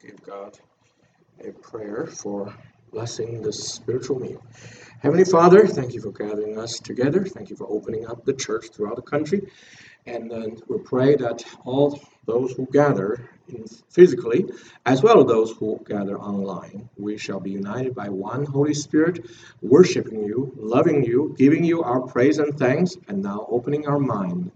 [0.00, 0.58] Give God
[1.44, 2.54] a prayer for
[2.92, 4.42] blessing this spiritual meal.
[5.00, 7.24] Heavenly Father, thank you for gathering us together.
[7.24, 9.50] Thank you for opening up the church throughout the country.
[10.06, 13.30] And then we pray that all those who gather
[13.88, 14.44] physically,
[14.86, 19.26] as well as those who gather online, we shall be united by one Holy Spirit,
[19.62, 24.52] worshiping you, loving you, giving you our praise and thanks, and now opening our mind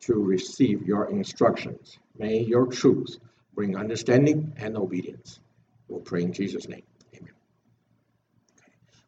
[0.00, 1.98] to receive your instructions.
[2.18, 3.18] May your truth
[3.58, 5.40] bring understanding and obedience.
[5.88, 6.84] We'll pray in Jesus' name.
[7.16, 7.32] Amen.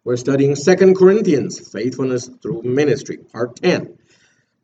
[0.03, 3.97] We're studying Second Corinthians, Faithfulness Through Ministry, Part 10.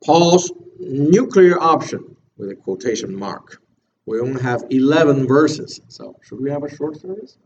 [0.04, 0.50] Paul's
[0.80, 3.62] nuclear option with a quotation mark.
[4.06, 7.38] We only have 11 verses, so should we have a short service?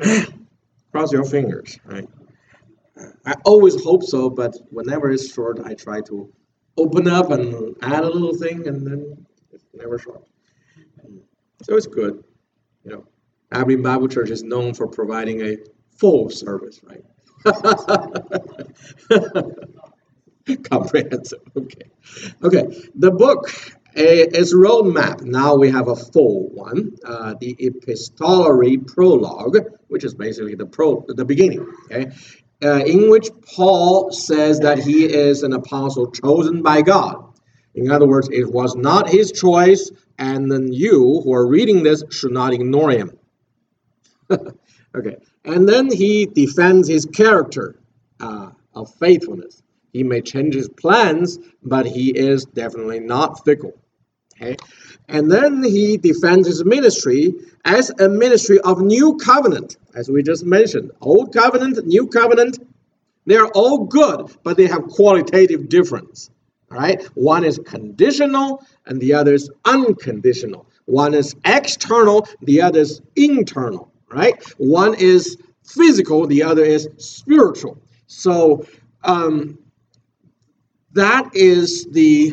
[0.90, 2.08] Cross your fingers, right?
[3.24, 6.32] I always hope so, but whenever it's short, I try to
[6.76, 10.24] open up and add a little thing, and then it's never short.
[11.62, 12.22] So it's good.
[12.84, 13.04] You know,
[13.52, 15.56] Abilene Bible Church is known for providing a
[15.96, 17.04] full service, right?
[20.64, 21.40] Comprehensive.
[21.56, 21.90] Okay.
[22.42, 22.88] Okay.
[22.94, 23.50] The book
[23.94, 25.22] is a roadmap.
[25.22, 26.96] Now we have a full one.
[27.04, 31.66] Uh, the epistolary prologue, which is basically the pro the beginning.
[31.90, 32.10] Okay.
[32.62, 37.24] Uh, in which Paul says that he is an apostle chosen by God.
[37.74, 42.02] In other words, it was not his choice, and then you who are reading this
[42.10, 43.16] should not ignore him.
[44.94, 47.78] okay, and then he defends his character
[48.20, 49.62] uh, of faithfulness.
[49.92, 53.72] He may change his plans, but he is definitely not fickle.
[54.36, 54.56] Okay,
[55.08, 60.44] and then he defends his ministry as a ministry of new covenant, as we just
[60.44, 60.90] mentioned.
[61.00, 62.58] Old covenant, new covenant,
[63.26, 66.30] they are all good, but they have qualitative difference.
[66.70, 70.66] All right, one is conditional and the other is unconditional.
[70.84, 73.90] One is external, the other is internal.
[74.10, 77.78] Right, one is physical, the other is spiritual.
[78.06, 78.66] So
[79.04, 79.58] um,
[80.92, 82.32] that is the,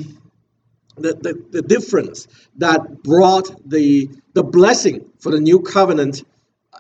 [0.98, 6.24] the, the, the difference that brought the, the blessing for the new covenant,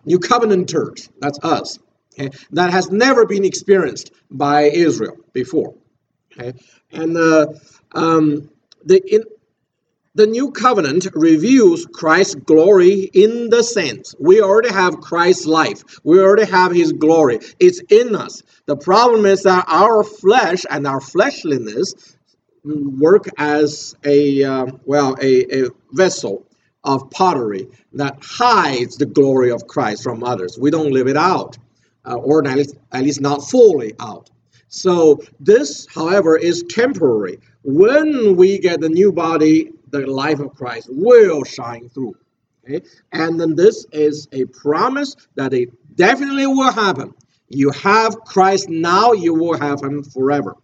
[0.06, 1.10] new covenanters.
[1.20, 1.80] That's us.
[2.18, 2.36] Okay?
[2.52, 5.76] That has never been experienced by Israel before.
[6.38, 6.58] Okay?
[6.92, 7.48] And uh,
[7.94, 8.50] um,
[8.84, 9.24] the, in,
[10.16, 16.20] the new covenant reveals Christ's glory in the sense we already have Christ's life, we
[16.20, 17.40] already have his glory.
[17.60, 18.42] It's in us.
[18.66, 22.16] The problem is that our flesh and our fleshliness
[22.64, 26.48] work as a uh, well a, a vessel
[26.86, 30.58] of pottery that hides the glory of Christ from others.
[30.58, 31.58] We don't live it out,
[32.06, 34.30] uh, or at least, at least not fully out.
[34.76, 37.40] So this, however, is temporary.
[37.64, 42.18] When we get the new body, the life of Christ will shine through.
[42.66, 42.86] Okay?
[43.14, 47.14] And then this is a promise that it definitely will happen.
[47.48, 50.58] You have Christ now, you will have him forever.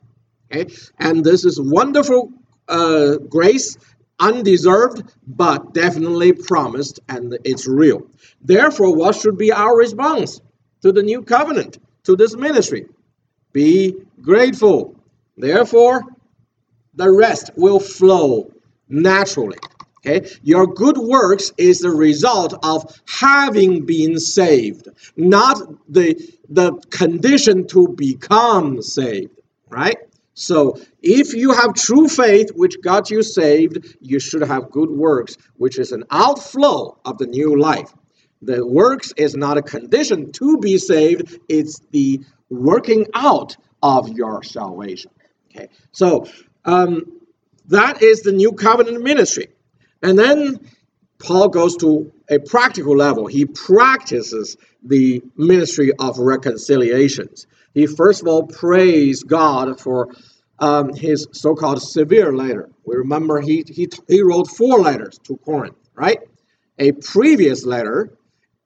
[0.51, 0.73] Okay?
[0.99, 2.33] And this is wonderful
[2.67, 3.77] uh, grace,
[4.19, 8.05] undeserved, but definitely promised, and it's real.
[8.41, 10.41] Therefore, what should be our response
[10.81, 12.87] to the new covenant, to this ministry?
[13.53, 14.95] Be grateful.
[15.37, 16.03] Therefore,
[16.93, 18.51] the rest will flow
[18.89, 19.57] naturally.
[20.03, 26.17] Okay, your good works is the result of having been saved, not the
[26.49, 29.39] the condition to become saved.
[29.69, 29.97] Right.
[30.33, 35.37] So, if you have true faith, which got you saved, you should have good works,
[35.57, 37.93] which is an outflow of the new life.
[38.41, 44.43] The works is not a condition to be saved; it's the working out of your
[44.43, 45.11] salvation.
[45.49, 46.27] Okay, so
[46.65, 47.11] um,
[47.67, 49.47] that is the new covenant ministry.
[50.01, 50.59] And then
[51.19, 53.27] Paul goes to a practical level.
[53.27, 57.45] He practices the ministry of reconciliations.
[57.73, 60.09] He first of all prays God for
[60.59, 62.69] um, his so-called severe letter.
[62.85, 66.19] We remember he, he, he wrote four letters to Corinth, right?
[66.77, 68.13] A previous letter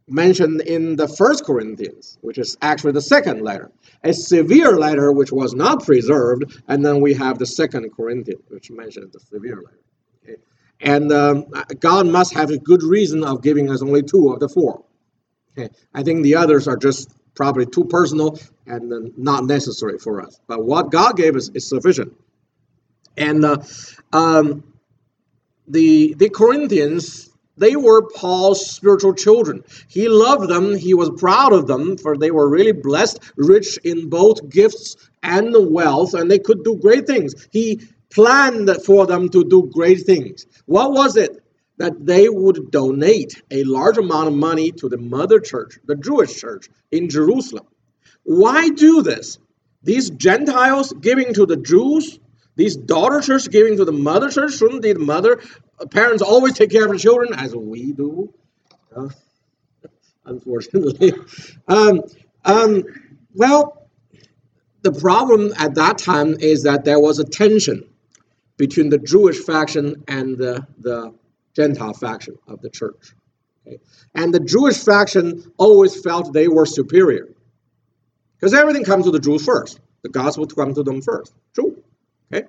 [0.08, 3.72] mentioned in the first Corinthians, which is actually the second letter.
[4.04, 8.70] A severe letter which was not preserved, and then we have the second Corinthians, which
[8.70, 9.80] mentions the severe letter.
[10.24, 10.36] Okay?
[10.80, 11.46] And um,
[11.80, 14.84] God must have a good reason of giving us only two of the four.
[15.58, 15.74] Okay?
[15.94, 20.40] I think the others are just probably too personal and not necessary for us.
[20.48, 22.14] But what God gave us is sufficient.
[23.18, 23.58] And uh,
[24.14, 24.64] um,
[25.68, 29.64] the the Corinthians they were Paul's spiritual children.
[29.88, 34.10] He loved them, he was proud of them, for they were really blessed, rich in
[34.10, 37.48] both gifts and wealth, and they could do great things.
[37.52, 40.46] He planned for them to do great things.
[40.66, 41.42] What was it
[41.78, 46.40] that they would donate a large amount of money to the mother church, the Jewish
[46.40, 47.66] church in Jerusalem.
[48.24, 49.38] Why do this?
[49.84, 52.20] These Gentiles giving to the Jews,
[52.56, 55.42] these daughter church giving to the mother church, shouldn't the mother
[55.92, 58.34] parents always take care of their children as we do?
[58.96, 59.10] Uh,
[60.26, 61.14] unfortunately.
[61.68, 62.04] Um,
[62.44, 62.84] um,
[63.34, 63.90] well,
[64.84, 67.90] the problem at that time is that there was a tension
[68.58, 71.14] between the Jewish faction and the, the
[71.56, 73.16] Gentile faction of the church.
[73.66, 73.80] Okay?
[74.14, 77.30] And the Jewish faction always felt they were superior.
[78.38, 79.80] Because everything comes to the Jews first.
[80.04, 81.34] The gospel comes to them first.
[81.56, 81.82] True.
[82.32, 82.48] Okay?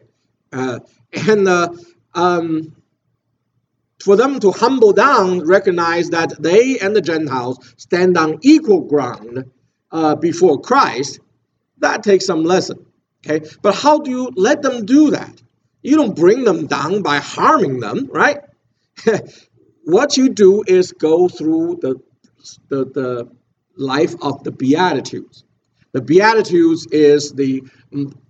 [0.53, 0.81] Uh,
[1.27, 1.71] and uh,
[2.15, 2.76] um,
[4.03, 9.51] for them to humble down, recognize that they and the Gentiles stand on equal ground
[9.91, 11.21] uh, before Christ,
[11.79, 12.85] that takes some lesson.
[13.27, 13.47] Okay?
[13.63, 15.43] But how do you let them do that?
[15.83, 18.41] You don't bring them down by harming them, right?
[19.85, 21.97] what you do is go through the,
[22.69, 23.31] the, the
[23.77, 25.45] life of the Beatitudes.
[25.93, 27.63] The Beatitudes is the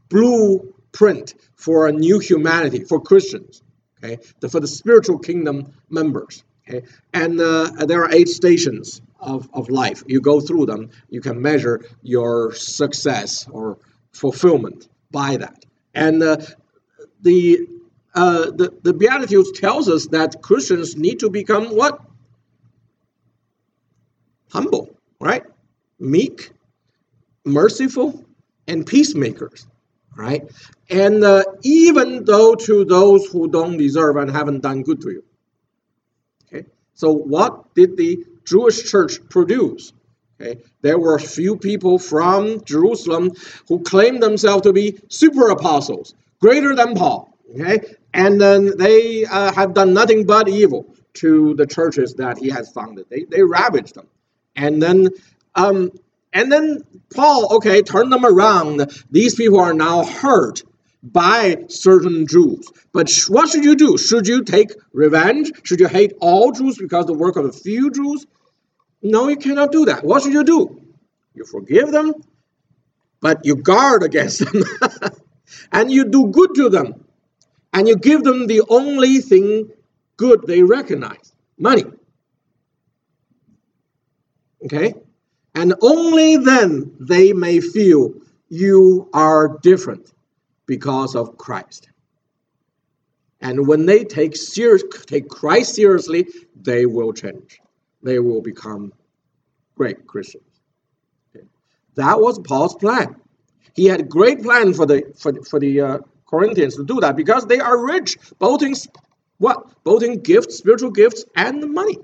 [0.08, 3.62] blueprint for a new humanity, for Christians,
[4.06, 6.44] okay, the, for the spiritual kingdom members.
[6.68, 6.86] Okay?
[7.12, 10.02] And uh, there are eight stations of, of life.
[10.06, 13.78] You go through them, you can measure your success or
[14.12, 15.64] fulfillment by that.
[15.94, 16.38] And uh,
[17.22, 17.68] the
[18.14, 22.00] uh, the, the Beatitudes tells us that Christians need to become what?
[24.50, 24.88] Humble,
[25.20, 25.42] right?
[25.98, 26.50] Meek,
[27.44, 28.24] merciful,
[28.66, 29.66] and peacemakers,
[30.16, 30.50] right?
[30.90, 35.24] And uh, even though to those who don't deserve and haven't done good to you.
[36.46, 39.92] Okay, so what did the Jewish church produce?
[40.40, 43.32] Okay, there were a few people from Jerusalem
[43.68, 47.36] who claimed themselves to be super apostles, greater than Paul.
[47.54, 52.50] Okay, and then they uh, have done nothing but evil to the churches that he
[52.50, 53.06] has founded.
[53.08, 54.08] They they ravaged them,
[54.54, 55.08] and then
[55.54, 55.90] um,
[56.32, 56.82] and then
[57.14, 58.90] Paul, okay, turn them around.
[59.10, 60.62] These people are now hurt
[61.02, 62.68] by certain Jews.
[62.92, 63.96] But sh- what should you do?
[63.96, 65.52] Should you take revenge?
[65.62, 68.26] Should you hate all Jews because the work of a few Jews?
[69.02, 70.04] No, you cannot do that.
[70.04, 70.80] What should you do?
[71.34, 72.14] You forgive them,
[73.20, 74.62] but you guard against them,
[75.72, 77.06] and you do good to them
[77.76, 79.70] and you give them the only thing
[80.16, 81.84] good they recognize money.
[84.64, 84.94] Okay?
[85.56, 88.12] And only then they may feel
[88.50, 90.12] you are different
[90.66, 91.88] because of Christ.
[93.40, 96.26] And when they take serious, take Christ seriously,
[96.60, 97.58] they will change.
[98.02, 98.92] They will become
[99.76, 100.44] great Christians.
[101.34, 101.46] Okay.
[101.94, 103.16] That was Paul's plan.
[103.74, 107.16] He had a great plan for the for for the uh, Corinthians to do that
[107.16, 108.74] because they are rich, both in
[109.38, 109.82] what?
[109.84, 111.98] Both in gifts, spiritual gifts, and money.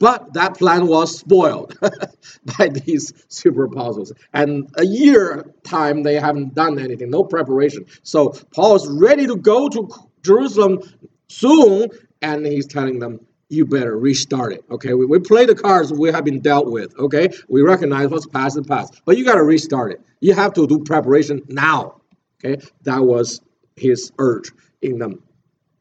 [0.00, 1.78] But that plan was spoiled
[2.58, 4.12] by these super apostles.
[4.32, 7.84] And a year time, they haven't done anything, no preparation.
[8.02, 9.88] So Paul is ready to go to
[10.22, 10.80] Jerusalem
[11.28, 11.90] soon,
[12.22, 13.20] and he's telling them,
[13.50, 14.64] you better restart it.
[14.70, 16.96] Okay, we, we play the cards we have been dealt with.
[16.98, 20.00] Okay, we recognize what's past is past, but you got to restart it.
[20.20, 22.00] You have to do preparation now.
[22.42, 23.40] Okay, that was
[23.76, 25.22] his urge in them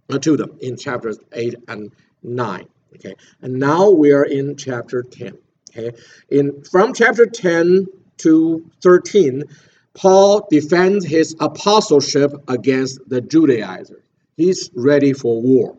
[0.10, 1.92] uh, to them in chapters 8 and
[2.24, 2.68] 9.
[2.96, 5.38] Okay, and now we are in chapter 10.
[5.70, 5.92] Okay,
[6.30, 9.44] in from chapter 10 to 13,
[9.94, 14.04] Paul defends his apostleship against the Judaizers.
[14.38, 15.78] He's ready for war.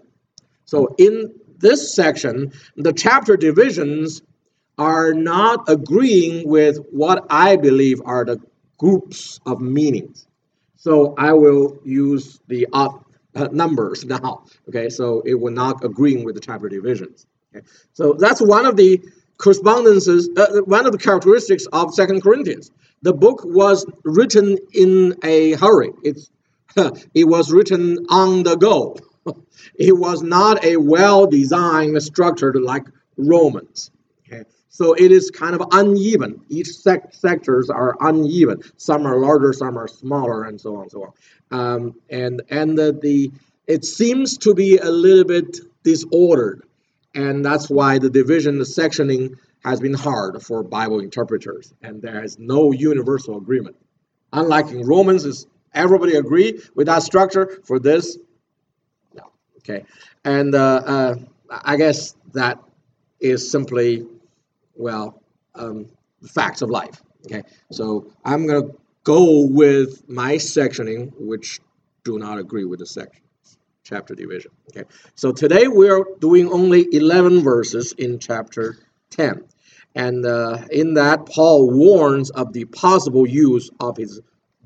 [0.65, 4.23] So in this section, the chapter divisions
[4.79, 8.41] are not agreeing with what I believe are the
[8.79, 10.27] groups of meanings.
[10.77, 12.67] So I will use the
[13.35, 14.45] uh, numbers now.
[14.69, 17.27] Okay, so it will not agreeing with the chapter divisions.
[17.55, 19.01] Okay, so that's one of the
[19.39, 22.71] correspondences, uh, one of the characteristics of Second Corinthians.
[23.03, 25.91] The book was written in a hurry.
[26.03, 26.31] It's
[27.15, 28.97] it was written on the go.
[29.75, 32.85] it was not a well designed, structured like
[33.17, 33.91] Romans.
[34.71, 36.41] So it is kind of uneven.
[36.49, 38.63] Each sec- sectors are uneven.
[38.77, 41.13] Some are larger, some are smaller, and so on and so on.
[41.51, 43.33] Um, and and the, the
[43.67, 46.63] it seems to be a little bit disordered,
[47.17, 49.35] and that's why the division, the sectioning
[49.65, 53.77] has been hard for Bible interpreters, and there is no universal agreement.
[54.33, 58.17] Unlike in Romans, is everybody agree with that structure for this?
[59.15, 59.33] No.
[59.59, 59.85] Okay,
[60.25, 61.15] and uh, uh,
[61.51, 62.61] I guess that
[63.19, 64.07] is simply
[64.81, 65.23] well,
[65.55, 65.87] um,
[66.27, 67.03] facts of life.
[67.27, 71.61] Okay, so I'm going to go with my sectioning, which
[72.03, 73.23] do not agree with the section
[73.85, 74.53] chapter division.
[74.71, 78.79] Okay, so today we're doing only 11 verses in chapter
[79.11, 79.45] 10.
[79.97, 84.21] And uh, in that, Paul warns of the possible use of his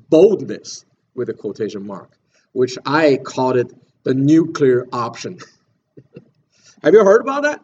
[0.09, 2.11] boldness with a quotation mark,
[2.53, 5.39] which I called it the nuclear option.
[6.83, 7.61] Have you heard about that?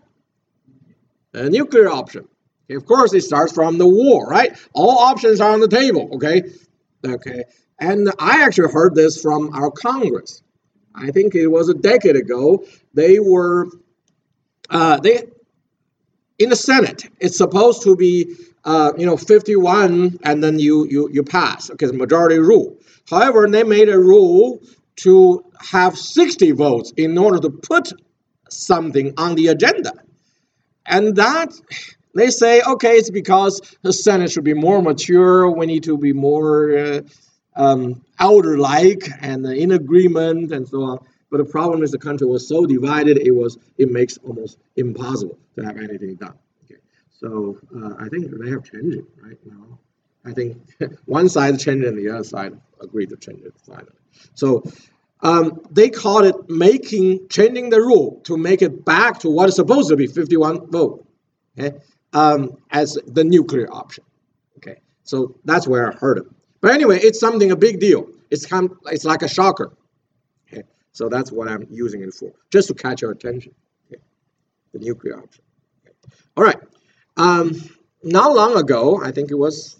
[1.33, 2.27] A nuclear option.
[2.71, 4.57] Okay, of course, it starts from the war, right?
[4.73, 6.43] All options are on the table, okay?
[7.05, 7.43] Okay.
[7.79, 10.41] And I actually heard this from our Congress.
[10.95, 12.63] I think it was a decade ago.
[12.93, 13.67] They were,
[14.69, 15.23] uh, they,
[16.39, 21.09] in the Senate, it's supposed to be, uh, you know, 51 and then you, you,
[21.11, 22.77] you pass, because majority rule.
[23.09, 24.61] However, they made a rule
[24.97, 27.91] to have 60 votes in order to put
[28.49, 29.91] something on the agenda.
[30.85, 31.53] And that,
[32.13, 36.13] they say, okay, it's because the Senate should be more mature, we need to be
[36.13, 37.01] more uh,
[37.55, 40.99] um, elder-like and in agreement and so on.
[41.29, 45.37] But the problem is the country was so divided, it was it makes almost impossible
[45.55, 46.33] to have anything done.
[46.65, 46.81] Okay.
[47.09, 49.79] So uh, I think they have changed it right now.
[50.25, 50.57] I think
[51.05, 53.93] one side changed and the other side agreed to change it finally.
[54.35, 54.63] So
[55.21, 59.55] um, they called it making changing the rule to make it back to what is
[59.55, 61.07] supposed to be 51 vote
[61.57, 61.77] okay,
[62.13, 64.03] um, as the nuclear option.
[64.57, 66.25] Okay, so that's where I heard it.
[66.61, 68.07] But anyway, it's something a big deal.
[68.29, 69.73] It's of, it's like a shocker.
[70.51, 73.53] Okay, so that's what I'm using it for, just to catch your attention.
[73.87, 74.01] Okay,
[74.73, 75.43] the nuclear option.
[75.85, 75.95] Okay.
[76.37, 76.57] All right.
[77.17, 77.51] Um,
[78.03, 79.79] not long ago, I think it was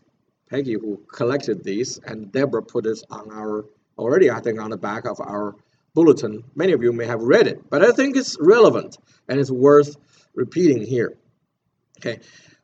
[0.49, 3.65] Peggy who collected these, and Deborah put this on our
[3.97, 5.55] already, I think, on the back of our
[5.93, 6.43] bulletin.
[6.55, 8.97] Many of you may have read it, but I think it's relevant
[9.27, 9.95] and it's worth
[10.33, 11.17] repeating here.
[12.03, 12.19] Okay.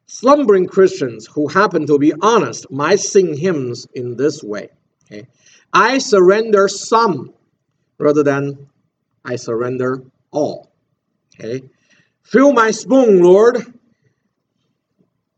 [0.08, 4.70] Slumbering Christians who happen to be honest might sing hymns in this way.
[5.06, 5.28] Okay.
[5.72, 7.34] I surrender some
[8.00, 8.68] rather than
[9.24, 10.72] I surrender all.
[11.40, 11.70] Okay.
[12.24, 13.58] Fill my spoon, Lord,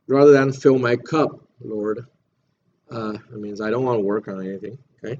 [0.08, 2.06] rather than fill my cup, Lord.
[2.90, 4.78] Uh, that means I don't want to work on anything.
[5.04, 5.20] Okay.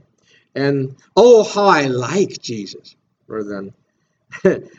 [0.56, 2.96] And oh, how I like Jesus,
[3.28, 3.74] rather than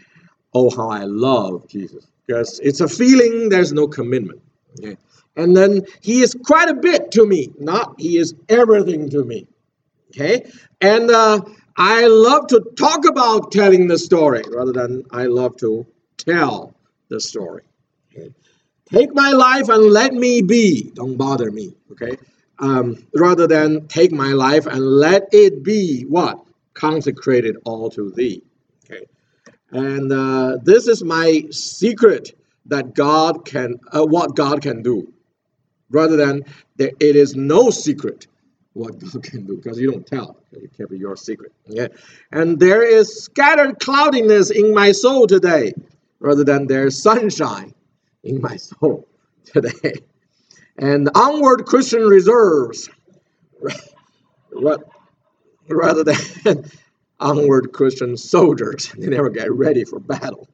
[0.54, 2.06] oh, how I love Jesus.
[2.30, 4.40] Because it's a feeling, there's no commitment.
[4.78, 4.96] Okay.
[5.36, 9.48] And then he is quite a bit to me, not he is everything to me.
[10.10, 10.48] Okay.
[10.80, 11.40] And uh,
[11.76, 15.86] I love to talk about telling the story rather than I love to
[16.18, 16.72] tell
[17.08, 17.64] the story.
[18.12, 18.30] Okay.
[18.86, 20.90] Take my life and let me be.
[20.94, 21.74] Don't bother me.
[21.92, 22.16] Okay
[22.60, 26.44] um, rather than take my life and let it be what
[26.74, 28.42] consecrated all to thee
[29.70, 32.36] and uh, this is my secret
[32.66, 35.12] that god can uh, what god can do.
[35.90, 36.44] Rather than
[36.76, 38.26] that it is no secret
[38.74, 40.36] what god can do because you don't tell.
[40.52, 41.52] It can't be your secret
[42.32, 45.72] and there is scattered cloudiness in my soul today
[46.18, 47.74] rather than there's sunshine
[48.22, 49.06] in my soul
[49.44, 49.94] today.
[50.78, 52.88] And onward Christian reserves
[55.68, 56.64] rather than
[57.20, 58.92] onward Christian soldiers.
[58.98, 60.48] They never get ready for battle.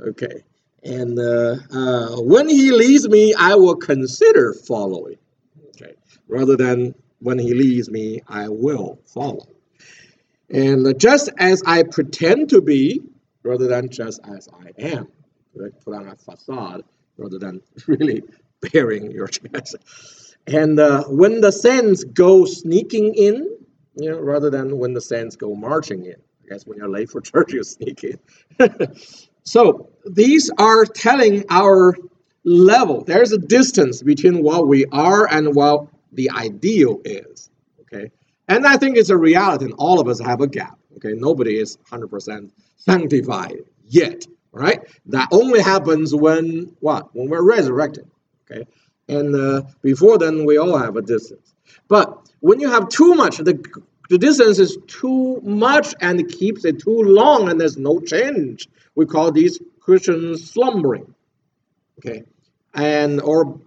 [0.00, 0.42] Okay.
[0.84, 5.18] And uh, uh, when he leads me, I will consider following.
[5.68, 5.94] Okay.
[6.28, 9.46] Rather than when he leads me, I will follow.
[10.50, 13.00] And just as I pretend to be,
[13.42, 15.08] rather than just as I am,
[15.84, 16.84] put on a facade
[17.16, 18.22] rather than really
[18.60, 19.76] bearing your chest.
[20.46, 23.56] And uh, when the saints go sneaking in,
[23.94, 26.16] you know, rather than when the saints go marching in.
[26.44, 28.18] I guess when you're late for church, you sneak in.
[29.44, 31.94] so these are telling our
[32.44, 33.04] level.
[33.04, 37.50] There's a distance between what we are and what the ideal is.
[37.82, 38.10] Okay,
[38.48, 39.66] and I think it's a reality.
[39.66, 40.78] And all of us have a gap.
[40.96, 44.26] Okay, nobody is 100% sanctified yet.
[44.54, 44.80] Right?
[45.06, 47.14] That only happens when what?
[47.14, 48.10] When we're resurrected.
[48.50, 48.66] Okay,
[49.08, 51.54] and uh, before then we all have a distance.
[51.88, 53.54] But when you have too much, the
[54.10, 58.68] the distance is too much and it keeps it too long, and there's no change.
[58.94, 61.14] We call these Christians slumbering.
[61.98, 62.24] Okay,
[62.74, 63.60] and or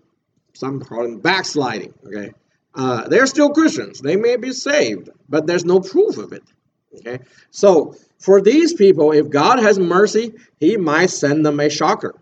[0.54, 1.94] some call them backsliding.
[2.06, 2.34] Okay,
[2.76, 4.02] uh, they're still Christians.
[4.02, 6.44] They may be saved, but there's no proof of it.
[6.98, 7.20] Okay,
[7.52, 12.14] so for these people, if God has mercy, He might send them a shocker,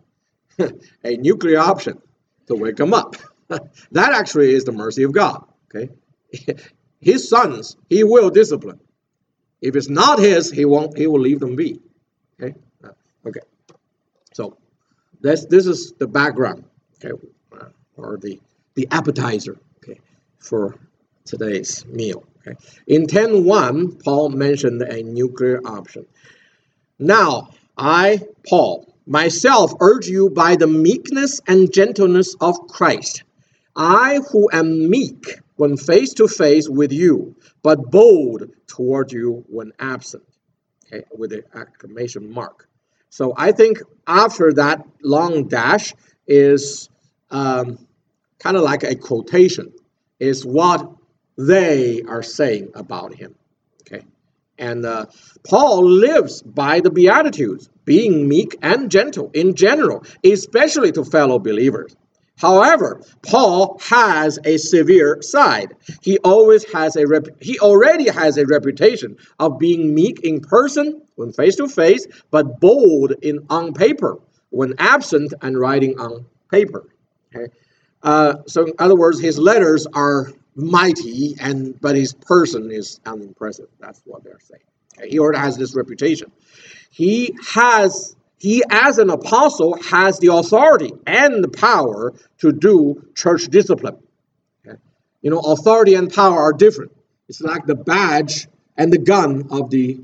[0.58, 2.02] a nuclear option
[2.48, 3.14] to wake them up.
[3.48, 5.44] that actually is the mercy of God.
[5.72, 5.88] Okay,
[7.00, 8.80] his sons he will discipline.
[9.60, 10.96] If it's not his, he won't.
[10.96, 11.80] He will leave them be.
[12.40, 12.92] Okay, uh,
[13.26, 13.40] okay.
[14.32, 14.56] So
[15.20, 16.64] this this is the background.
[17.04, 17.14] Okay,
[17.52, 18.40] uh, or the
[18.74, 19.58] the appetizer.
[19.78, 20.00] Okay,
[20.38, 20.76] for
[21.24, 22.24] today's meal.
[22.46, 22.56] Okay.
[22.86, 26.06] In 10.1, Paul mentioned a nuclear option.
[26.98, 33.24] Now, I, Paul, myself urge you by the meekness and gentleness of Christ.
[33.76, 39.72] I who am meek when face to face with you, but bold toward you when
[39.78, 40.22] absent.
[40.86, 42.66] Okay, with the exclamation mark.
[43.10, 43.76] So I think
[44.06, 45.92] after that long dash
[46.26, 46.88] is
[47.30, 47.78] um,
[48.38, 49.74] kind of like a quotation,
[50.18, 50.90] is what
[51.36, 53.34] they are saying about him.
[53.82, 54.06] Okay,
[54.56, 55.06] and uh,
[55.46, 61.94] Paul lives by the Beatitudes, being meek and gentle in general, especially to fellow believers.
[62.40, 65.76] However, Paul has a severe side.
[66.00, 71.02] He always has a rep- he already has a reputation of being meek in person
[71.16, 74.18] when face to face, but bold in on paper
[74.48, 76.88] when absent and writing on paper.
[77.34, 77.52] Okay?
[78.02, 83.68] Uh, so, in other words, his letters are mighty, and but his person is unimpressive.
[83.78, 84.62] That's what they're saying.
[84.98, 85.10] Okay?
[85.10, 86.32] He already has this reputation.
[86.90, 93.48] He has he, as an apostle, has the authority and the power to do church
[93.48, 93.98] discipline.
[94.66, 94.78] Okay?
[95.20, 96.90] You know, authority and power are different.
[97.28, 100.00] It's like the badge and the gun of the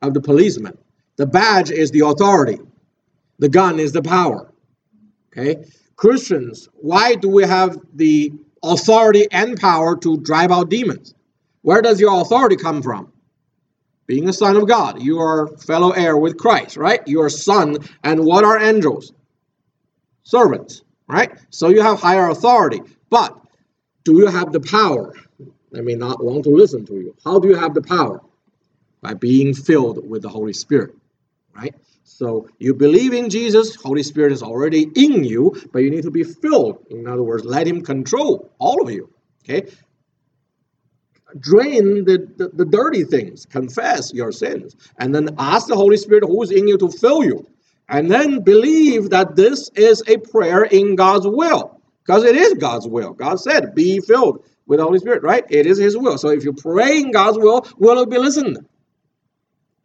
[0.00, 0.78] of the policeman.
[1.16, 2.58] The badge is the authority.
[3.38, 4.50] The gun is the power.
[5.30, 5.62] Okay?
[5.96, 8.32] Christians, why do we have the
[8.62, 11.14] authority and power to drive out demons?
[11.60, 13.11] Where does your authority come from?
[14.06, 15.02] Being a son of God.
[15.02, 17.00] You are fellow heir with Christ, right?
[17.06, 17.78] You are son.
[18.02, 19.12] And what are angels?
[20.24, 21.32] Servants, right?
[21.50, 22.80] So you have higher authority.
[23.10, 23.38] But
[24.04, 25.14] do you have the power?
[25.70, 27.16] They may not want to listen to you.
[27.24, 28.20] How do you have the power?
[29.00, 30.94] By being filled with the Holy Spirit,
[31.54, 31.74] right?
[32.04, 36.10] So you believe in Jesus, Holy Spirit is already in you, but you need to
[36.10, 36.86] be filled.
[36.90, 39.10] In other words, let Him control all of you.
[39.44, 39.68] Okay,
[41.38, 46.24] drain the, the, the, dirty things, confess your sins, and then ask the Holy Spirit
[46.24, 47.46] who's in you to fill you.
[47.88, 52.86] And then believe that this is a prayer in God's will, because it is God's
[52.86, 53.12] will.
[53.12, 55.44] God said, Be filled with the Holy Spirit, right?
[55.50, 56.18] It is His will.
[56.18, 58.64] So if you pray in God's will, will it be listened?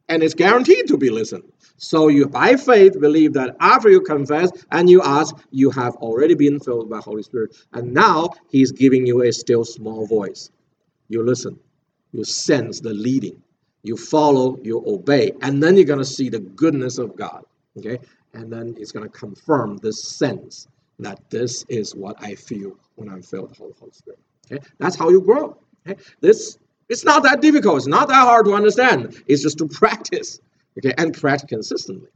[0.10, 1.44] And it's guaranteed to be listened.
[1.78, 6.34] So you, by faith, believe that after you confess and you ask, you have already
[6.34, 7.58] been filled by Holy Spirit.
[7.74, 10.50] And now He's giving you a still small voice
[11.10, 11.60] you listen,
[12.12, 13.42] you sense the leading,
[13.84, 17.44] you follow, you obey, and then you're going to see the goodness of God.
[17.78, 18.00] Okay?
[18.34, 20.68] And then it's going to confirm this sense
[21.00, 24.20] that this is what I feel when I'm filled with the Holy Spirit.
[24.52, 24.64] Okay?
[24.80, 25.58] That's how you grow.
[25.88, 26.00] Okay?
[26.22, 26.58] This
[26.90, 27.78] it's not that difficult.
[27.78, 29.22] It's not that hard to understand.
[29.28, 30.40] It's just to practice.
[30.78, 32.10] Okay, and practice consistently,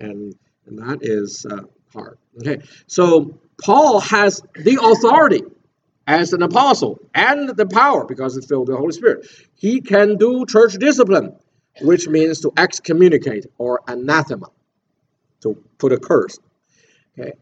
[0.00, 0.34] and
[0.66, 1.60] and that is uh,
[1.92, 2.18] hard.
[2.40, 5.42] Okay, so Paul has the authority
[6.06, 9.26] as an apostle and the power because it's filled with the Holy Spirit.
[9.54, 11.36] He can do church discipline,
[11.82, 14.50] which means to excommunicate or anathema,
[15.42, 16.38] to put a curse.
[17.18, 17.32] Okay.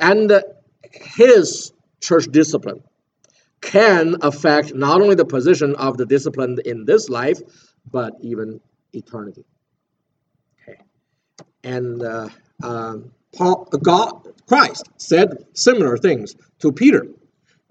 [0.00, 0.42] And
[0.90, 2.82] his church discipline
[3.60, 7.40] can affect not only the position of the disciplined in this life,
[7.90, 8.60] but even
[8.92, 9.44] eternity.
[10.62, 10.78] Okay.
[11.62, 12.28] And uh,
[12.62, 12.96] uh,
[13.36, 17.06] Paul, God, Christ said similar things to Peter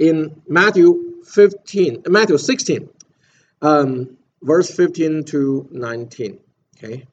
[0.01, 2.89] in Matthew 15, Matthew 16,
[3.61, 6.39] um, verse 15 to 19.
[6.75, 7.05] Okay.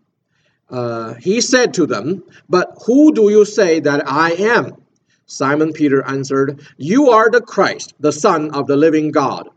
[0.71, 4.83] Uh, he said to them, But who do you say that I am?
[5.27, 9.51] Simon Peter answered, You are the Christ, the Son of the living God.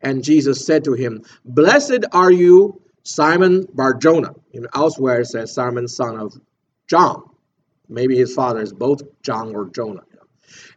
[0.00, 4.34] And Jesus said to him, Blessed are you, Simon Barjona.
[4.52, 6.34] In elsewhere it says Simon, son of
[6.88, 7.22] John.
[7.88, 10.04] Maybe his father is both John or Jonah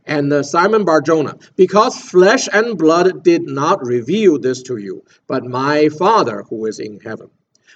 [0.06, 5.46] and uh, Simon Barjona, because flesh and blood did not reveal this to you, but
[5.46, 7.30] my Father who is in heaven.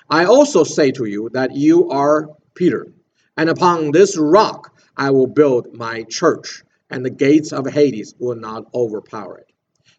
[0.10, 2.88] I also say to you that you are Peter,
[3.38, 8.36] and upon this rock I will build my church, and the gates of Hades will
[8.36, 9.48] not overpower it.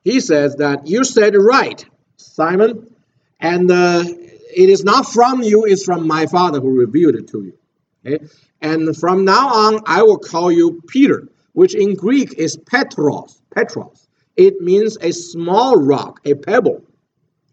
[0.03, 1.85] He says that you said right,
[2.17, 2.95] Simon,
[3.41, 7.43] and uh, it is not from you, it's from my Father who revealed it to
[7.45, 7.59] you.
[8.07, 8.25] Okay?
[8.63, 13.41] And from now on, I will call you Peter which in Greek is Petros.
[13.51, 14.09] Petros.
[14.37, 16.85] It means a small rock, a pebble.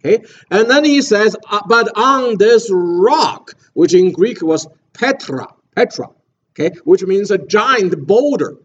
[0.04, 5.48] Okay, and then he says, uh, but on this rock, which in Greek was Petra,
[5.74, 6.10] Petra,
[6.52, 8.58] okay, which means a giant boulder.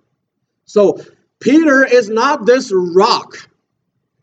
[0.65, 0.99] So
[1.39, 3.49] Peter is not this rock,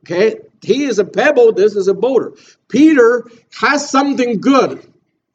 [0.03, 2.33] okay, he is a pebble, this is a boulder.
[2.67, 3.23] Peter
[3.57, 4.85] has something good,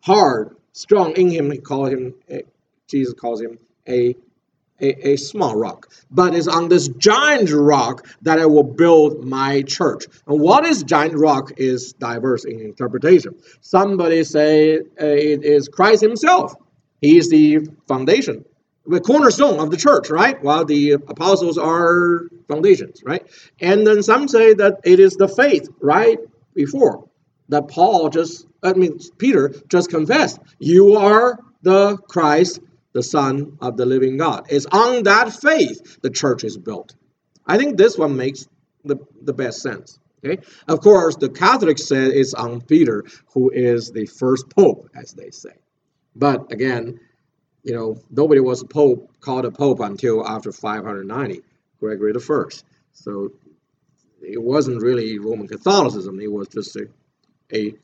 [0.01, 1.51] hard, strong in him.
[1.51, 2.15] He called him,
[2.87, 4.15] Jesus calls him a
[4.81, 9.63] a, a small rock, but it's on this giant rock that I will build my
[9.63, 10.07] church.
[10.27, 13.35] And what is giant rock is diverse in interpretation.
[13.61, 16.55] Somebody say uh, it is Christ Himself.
[17.01, 18.45] He is the foundation,
[18.87, 20.43] the cornerstone of the church, right?
[20.43, 23.27] While the apostles are foundations, right?
[23.61, 26.19] And then some say that it is the faith right
[26.55, 27.09] before
[27.49, 32.61] that Paul just, I mean, Peter just confessed, you are the Christ,
[32.93, 34.47] the Son of the living God.
[34.51, 36.95] It's on that faith the church is built.
[37.47, 38.49] I think this one makes
[38.85, 39.99] the, the best sense.
[40.25, 40.43] Okay.
[40.69, 45.31] Of course, the Catholics say it's on Peter, who is the first pope, as they
[45.31, 45.55] say.
[46.15, 47.01] But again,
[47.63, 51.43] you know, nobody was a pope called a pope until after 590,
[51.79, 52.65] Gregory the First.
[52.93, 53.33] So
[54.21, 56.21] it wasn't really Roman Catholicism.
[56.21, 56.89] It was just a,
[57.53, 57.75] a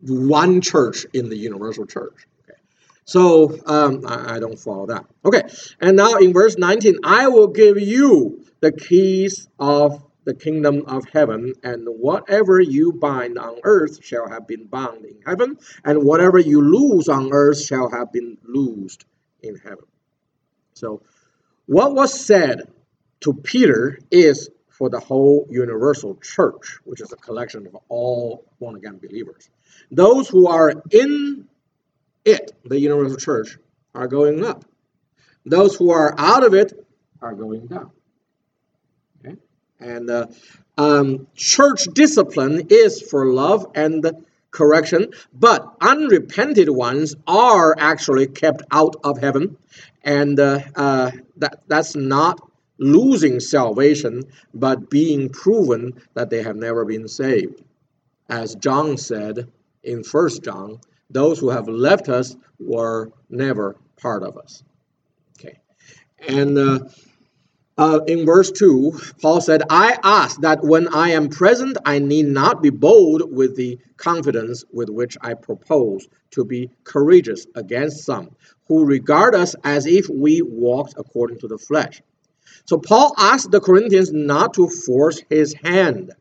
[0.00, 2.26] one church in the universal church.
[3.08, 5.06] So um, I, I don't follow that.
[5.24, 5.40] Okay,
[5.80, 11.06] and now in verse 19, I will give you the keys of the kingdom of
[11.10, 16.38] heaven, and whatever you bind on earth shall have been bound in heaven, and whatever
[16.38, 19.06] you loose on earth shall have been loosed
[19.42, 19.86] in heaven.
[20.74, 21.00] So,
[21.64, 22.70] what was said
[23.20, 28.76] to Peter is for the whole universal church, which is a collection of all born
[28.76, 29.48] again believers.
[29.90, 31.48] Those who are in
[32.24, 33.58] it, the universal church,
[33.94, 34.64] are going up.
[35.44, 36.86] Those who are out of it
[37.20, 37.90] are going down.
[39.80, 40.26] And uh,
[40.76, 44.04] um, church discipline is for love and
[44.50, 49.56] correction, but unrepented ones are actually kept out of heaven,
[50.02, 52.40] and uh, uh, that that's not
[52.78, 57.62] losing salvation, but being proven that they have never been saved.
[58.28, 59.50] As John said
[59.82, 64.62] in First John, those who have left us were never part of us.
[65.38, 65.58] Okay,
[66.26, 66.80] and uh,
[67.78, 72.26] uh, in verse 2, Paul said, I ask that when I am present, I need
[72.26, 78.30] not be bold with the confidence with which I propose to be courageous against some
[78.66, 82.02] who regard us as if we walked according to the flesh.
[82.66, 86.12] So Paul asked the Corinthians not to force his hand.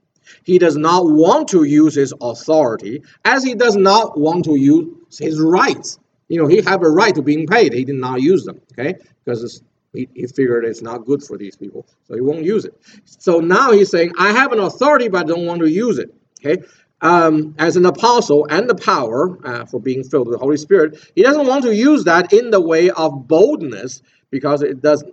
[0.44, 5.18] He does not want to use his authority, as he does not want to use
[5.20, 6.00] his rights.
[6.28, 7.74] You know, he have a right to being paid.
[7.74, 8.96] He did not use them, okay?
[9.24, 9.62] Because
[9.94, 12.80] he, he figured it's not good for these people, so he won't use it.
[13.06, 16.14] So now he's saying, I have an authority, but I don't want to use it.
[16.40, 16.64] Okay,
[17.02, 21.00] um, as an apostle and the power uh, for being filled with the Holy Spirit,
[21.16, 25.04] he doesn't want to use that in the way of boldness because it does.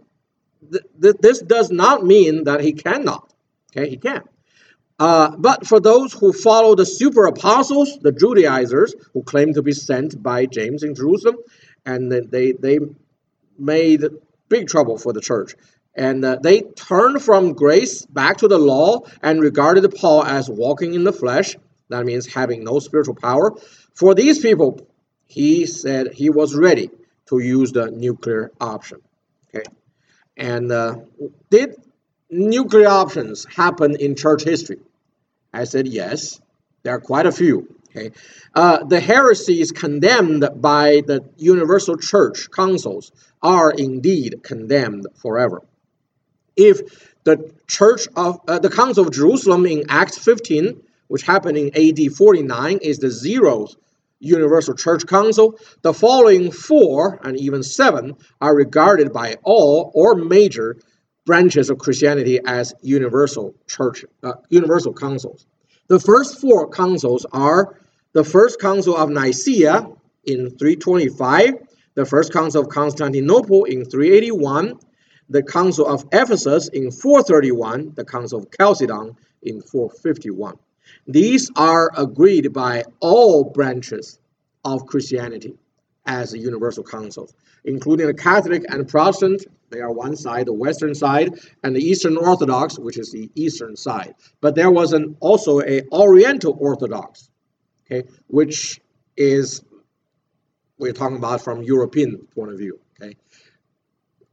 [0.70, 3.32] Th- th- this does not mean that he cannot.
[3.76, 4.22] Okay, he can.
[4.98, 9.72] Uh, but for those who follow the super apostles, the Judaizers, who claim to be
[9.72, 11.36] sent by James in Jerusalem,
[11.84, 12.78] and they they
[13.58, 14.04] made
[14.48, 15.54] big trouble for the church.
[15.96, 20.94] And uh, they turned from grace back to the law and regarded Paul as walking
[20.94, 21.56] in the flesh.
[21.88, 23.52] That means having no spiritual power.
[23.94, 24.88] For these people,
[25.26, 26.90] he said he was ready
[27.26, 28.98] to use the nuclear option.
[29.48, 29.64] Okay.
[30.36, 30.96] And uh,
[31.50, 31.76] did
[32.34, 34.80] nuclear options happen in church history?
[35.52, 36.40] I said yes.
[36.82, 37.74] There are quite a few.
[37.90, 38.10] Okay.
[38.54, 45.62] Uh, the heresies condemned by the Universal Church councils are indeed condemned forever.
[46.56, 51.70] If the Church of uh, the Council of Jerusalem in Acts 15, which happened in
[51.76, 53.76] AD 49, is the zeroth
[54.18, 60.76] Universal Church Council, the following four and even seven are regarded by all or major
[61.24, 65.46] branches of Christianity as universal church, uh, universal councils.
[65.88, 67.78] The first four councils are
[68.12, 69.88] the First Council of Nicaea
[70.24, 71.54] in 325,
[71.94, 74.78] the First Council of Constantinople in 381,
[75.28, 80.56] the Council of Ephesus in 431, the Council of Chalcedon in 451.
[81.06, 84.18] These are agreed by all branches
[84.64, 85.54] of Christianity
[86.06, 87.34] as universal councils,
[87.64, 89.44] including the Catholic and Protestant.
[89.70, 93.76] They are one side, the Western side, and the Eastern Orthodox, which is the Eastern
[93.76, 94.14] side.
[94.40, 97.30] But there was an, also a Oriental Orthodox,
[97.86, 98.80] okay, which
[99.16, 99.62] is
[100.78, 102.78] we're talking about from European point of view.
[103.00, 103.16] Okay,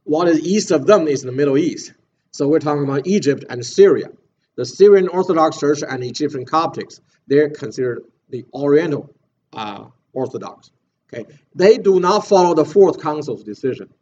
[0.04, 1.92] what is east of them is the Middle East.
[2.30, 4.08] So we're talking about Egypt and Syria.
[4.56, 9.14] The Syrian Orthodox Church and Egyptian Coptics, they're considered the Oriental
[9.52, 10.70] uh, Orthodox.
[11.12, 13.92] Okay, they do not follow the Fourth Council's decision,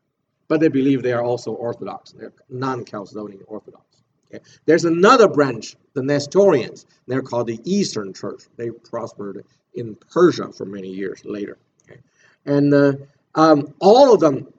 [0.51, 2.11] but they believe they are also Orthodox.
[2.11, 3.85] They're non-Chalcedonian Orthodox.
[4.27, 4.45] Okay.
[4.67, 6.87] There's another branch, the Nestorians.
[7.07, 8.43] They're called the Eastern Church.
[8.57, 11.57] They prospered in Persia for many years later.
[11.85, 12.01] Okay.
[12.47, 12.95] And uh,
[13.37, 14.53] um, all of them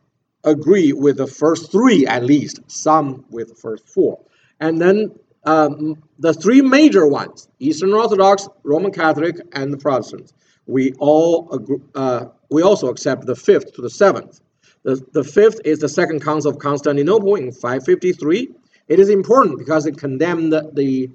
[0.46, 4.18] agree with the first three at least, some with the first four.
[4.62, 5.12] And then
[5.44, 10.34] um, the three major ones Eastern Orthodox, Roman Catholic, and the Protestants
[10.68, 14.40] we all agree, uh, we also accept the fifth to the seventh.
[14.84, 18.50] The, the fifth is the Second Council of Constantinople in 553.
[18.88, 21.10] It is important because it condemned the,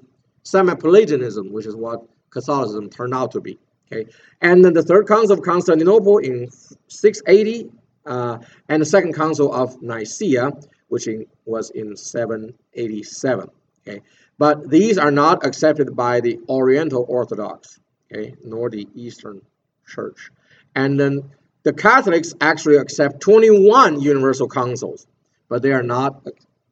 [0.47, 3.59] semi-Pelagianism, which is what Catholicism turned out to be.
[3.91, 4.09] Okay,
[4.41, 6.49] and then the Third Council of Constantinople in
[6.87, 7.69] 680,
[8.05, 8.37] uh,
[8.69, 10.51] and the Second Council of Nicaea,
[10.89, 13.49] which in, was in 787.
[13.87, 14.01] Okay,
[14.37, 17.79] but these are not accepted by the Oriental Orthodox,
[18.11, 19.41] okay, nor the Eastern
[19.85, 20.31] Church.
[20.75, 21.23] And then
[21.67, 25.05] the Catholics actually accept 21 universal councils,
[25.49, 26.25] but they are not,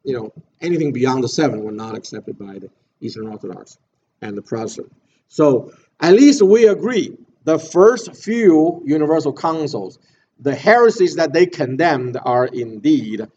[0.06, 0.32] you know,
[0.62, 2.70] anything beyond the seven were not accepted by the
[3.02, 3.78] Eastern Orthodox
[4.22, 4.90] and the Protestant.
[5.28, 10.00] So at least we agree the first few universal councils,
[10.40, 13.28] the heresies that they condemned are indeed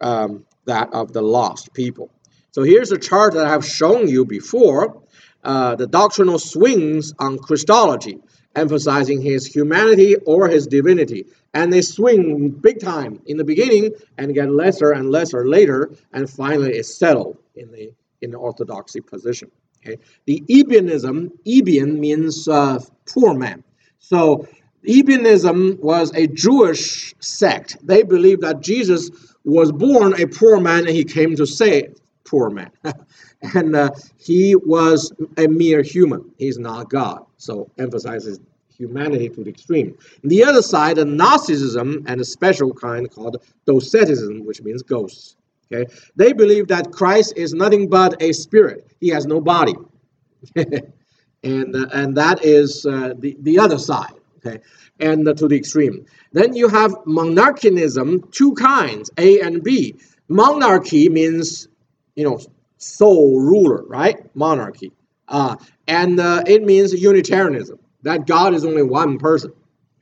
[0.00, 2.10] um, that of the lost people.
[2.50, 5.00] So here's a chart that I have shown you before,
[5.46, 8.18] uh, the doctrinal swings on Christology,
[8.56, 11.24] emphasizing his humanity or his divinity.
[11.54, 16.28] And they swing big time in the beginning and get lesser and lesser later, and
[16.28, 19.50] finally it's settled in the in the orthodoxy position.
[19.78, 23.62] Okay, the Ebionism, Ebion means uh, poor man.
[24.00, 24.48] So
[24.84, 27.76] Ebionism was a Jewish sect.
[27.86, 29.10] They believed that Jesus
[29.44, 32.70] was born a poor man and he came to save poor man.
[33.42, 36.30] and uh, he was a mere human.
[36.38, 37.24] He's not God.
[37.36, 38.40] So emphasizes
[38.76, 39.96] humanity to the extreme.
[40.22, 45.36] the other side, the Gnosticism and a special kind called Doceticism, which means ghosts.
[45.72, 48.86] Okay, they believe that Christ is nothing but a spirit.
[49.00, 49.74] He has no body,
[50.56, 54.12] and uh, and that is uh, the the other side.
[54.36, 54.60] Okay,
[55.00, 56.06] and uh, to the extreme.
[56.32, 59.96] Then you have monarchianism, two kinds, A and B.
[60.28, 61.66] Monarchy means
[62.16, 62.40] you know,
[62.78, 64.34] sole ruler, right?
[64.34, 64.92] Monarchy.
[65.28, 65.56] Uh,
[65.88, 69.52] and uh, it means Unitarianism, that God is only one person.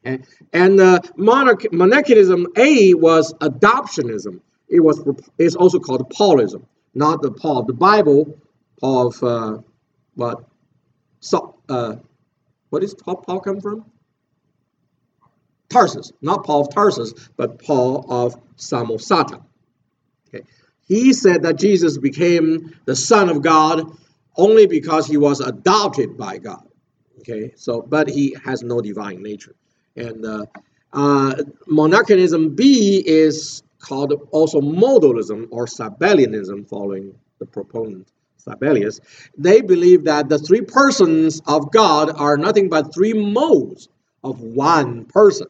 [0.07, 0.23] Okay?
[0.53, 4.41] And uh, monarch- monarchianism, A, was adoptionism.
[4.69, 5.03] It was
[5.39, 8.39] it's also called Paulism, not the Paul of the Bible,
[8.81, 9.59] Paul of uh,
[10.15, 10.45] what?
[11.21, 11.97] So, uh,
[12.71, 13.85] what is Paul, Paul come from?
[15.71, 19.43] Tarsus, not Paul of Tarsus, but Paul of Samosata.
[20.87, 23.91] He said that Jesus became the Son of God
[24.37, 26.67] only because he was adopted by God.
[27.21, 29.55] Okay, so but he has no divine nature.
[29.97, 30.47] And uh,
[30.93, 31.35] uh,
[31.69, 38.09] monarchianism B is called also modalism or Sabellianism, following the proponent
[38.47, 39.01] Sabellius.
[39.39, 43.89] They believe that the three persons of God are nothing but three modes
[44.23, 45.47] of one person.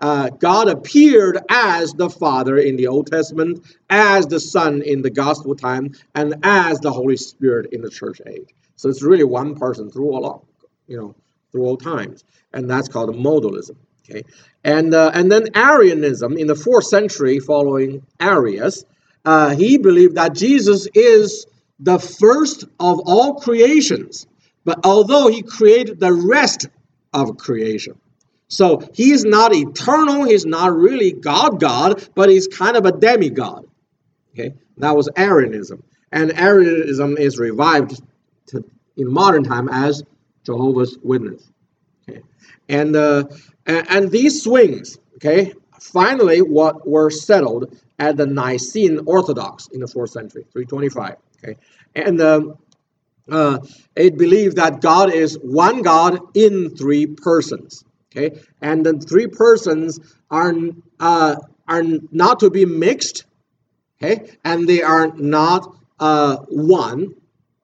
[0.00, 5.10] Uh, God appeared as the Father in the Old Testament, as the Son in the
[5.10, 8.50] Gospel time, and as the Holy Spirit in the Church age.
[8.76, 10.46] So it's really one person through all,
[10.88, 11.14] you know,
[11.52, 13.76] through all times, and that's called modalism.
[14.08, 14.24] Okay,
[14.64, 18.84] and uh, and then Arianism in the fourth century, following Arius,
[19.24, 21.46] uh, he believed that Jesus is
[21.78, 24.26] the first of all creations,
[24.64, 26.68] but although he created the rest
[27.12, 27.98] of creation.
[28.48, 33.66] So he's not eternal, he's not really God God, but he's kind of a demigod.
[34.32, 35.82] Okay, that was Arianism.
[36.12, 38.00] And Arianism is revived
[38.48, 38.64] to,
[38.96, 40.02] in modern time as
[40.44, 41.50] Jehovah's Witness.
[42.08, 42.22] Okay,
[42.68, 43.24] and, uh,
[43.66, 49.86] and, and these swings, okay, finally what were settled at the Nicene Orthodox in the
[49.86, 51.16] fourth century, 325.
[51.42, 51.56] Okay,
[51.94, 52.58] and um,
[53.30, 53.58] uh,
[53.96, 57.84] it believed that God is one God in three persons.
[58.16, 59.98] Okay, and the three persons
[60.30, 60.54] are
[61.00, 63.24] uh, are not to be mixed.
[64.02, 67.14] Okay, and they are not uh, one.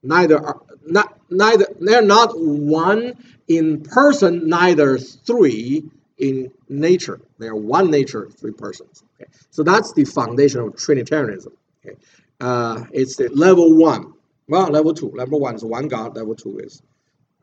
[0.03, 3.13] Neither are not neither they're not one
[3.47, 4.49] in person.
[4.49, 5.83] Neither three
[6.17, 7.19] in nature.
[7.39, 9.03] They are one nature, three persons.
[9.15, 11.53] Okay, so that's the foundation of Trinitarianism.
[11.85, 11.97] Okay,
[12.41, 14.13] uh, it's the level one.
[14.47, 15.11] Well, level two.
[15.11, 16.15] Level one is one God.
[16.15, 16.81] Level two is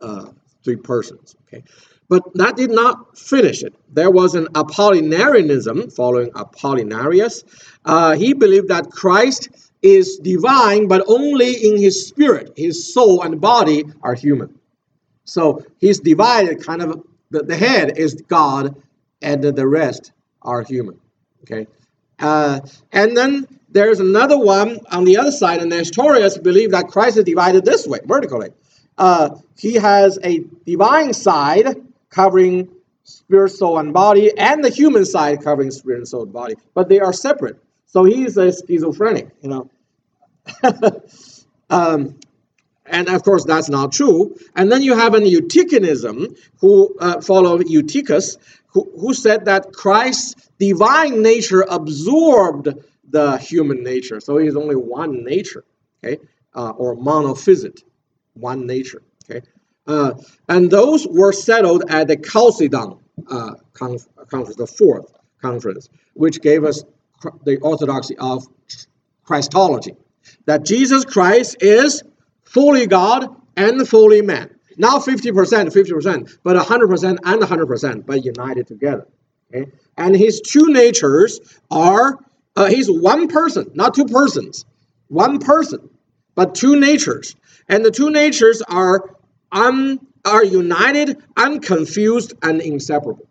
[0.01, 0.27] uh,
[0.63, 1.37] three persons.
[1.47, 1.65] Okay,
[2.09, 3.75] but that did not finish it.
[3.93, 7.45] There was an Apollinarianism following Apollinarius.
[7.85, 9.49] Uh, he believed that Christ
[9.83, 12.53] is divine, but only in his spirit.
[12.57, 14.59] His soul and body are human.
[15.25, 18.83] So he's divided, kind of, the, the head is God,
[19.21, 20.99] and the rest are human.
[21.43, 21.67] Okay?
[22.19, 22.61] Uh,
[22.93, 27.25] and then there's another one on the other side, and Nestorius believed that Christ is
[27.25, 28.49] divided this way, vertically.
[28.97, 31.77] Uh, he has a divine side
[32.11, 32.69] covering
[33.05, 36.89] spirit, soul, and body, and the human side covering spirit and soul and body, but
[36.89, 37.63] they are separate.
[37.87, 39.71] So he is a schizophrenic, you know.
[41.71, 42.19] um,
[42.85, 44.37] and of course, that's not true.
[44.57, 50.51] And then you have an Eutychianism who uh, followed Eutychus, who, who said that Christ's
[50.59, 52.69] divine nature absorbed
[53.11, 54.21] the human nature.
[54.21, 55.65] So he's only one nature,
[56.05, 56.19] okay,
[56.55, 57.83] uh, or monophysite,
[58.35, 59.03] one nature.
[59.89, 60.13] Uh,
[60.49, 62.99] and those were settled at the Chalcedon
[63.31, 66.85] uh, conference, the fourth conference, which gave us
[67.45, 68.47] the orthodoxy of
[69.25, 69.97] Christology,
[70.45, 72.03] that Jesus Christ is
[72.45, 74.55] fully God and fully man.
[74.77, 79.09] Not 50%, 50%, but 100% and 100%, but united together.
[79.53, 79.71] Okay?
[79.97, 82.19] And his two natures are,
[82.55, 84.65] uh, he's one person, not two persons.
[85.09, 85.91] One person,
[86.35, 87.35] but two natures.
[87.69, 89.17] And the two natures are,
[89.53, 93.29] un, are united, unconfused, and inseparable.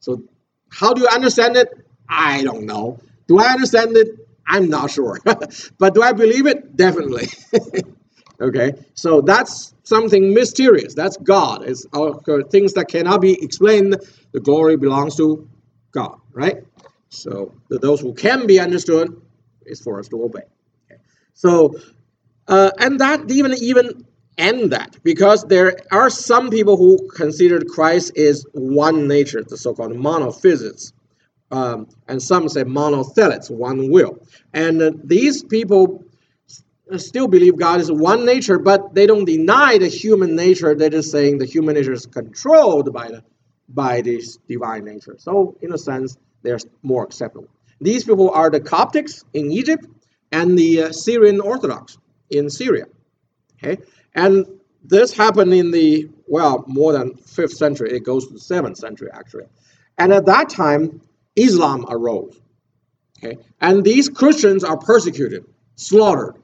[0.00, 0.22] So
[0.70, 1.68] how do you understand it?
[2.08, 2.98] I don't know.
[3.26, 4.08] Do I understand it?
[4.46, 5.18] I'm not sure.
[5.78, 6.76] but do I believe it?
[6.76, 7.28] Definitely.
[8.40, 10.94] Okay, so that's something mysterious.
[10.94, 11.64] That's God.
[11.64, 12.12] It's uh,
[12.50, 13.96] things that cannot be explained.
[14.32, 15.48] The glory belongs to
[15.90, 16.62] God, right?
[17.08, 19.20] So those who can be understood
[19.66, 20.42] is for us to obey.
[20.84, 21.00] Okay.
[21.34, 21.74] So,
[22.46, 24.06] uh, and that even even
[24.38, 29.92] end that because there are some people who considered Christ is one nature, the so-called
[29.92, 30.92] monophysites.
[31.50, 34.26] Um, and some say monothelites, one will.
[34.52, 36.04] And uh, these people
[36.96, 40.74] still believe God is one nature, but they don't deny the human nature.
[40.74, 43.24] They're just saying the human nature is controlled by the
[43.70, 45.16] by this divine nature.
[45.18, 47.48] So, in a sense, they're more acceptable.
[47.80, 49.86] These people are the Coptics in Egypt
[50.32, 51.98] and the uh, Syrian Orthodox
[52.30, 52.86] in Syria.
[53.62, 53.82] Okay,
[54.14, 54.46] and
[54.84, 57.90] this happened in the well more than fifth century.
[57.92, 59.46] It goes to the seventh century actually,
[59.98, 61.00] and at that time,
[61.36, 62.40] Islam arose.
[63.18, 65.44] Okay, and these Christians are persecuted,
[65.76, 66.36] slaughtered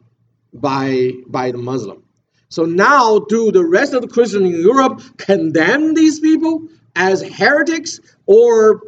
[0.55, 2.03] by, by the Muslim.
[2.49, 8.01] So now, do the rest of the Christians in Europe condemn these people as heretics
[8.27, 8.81] or,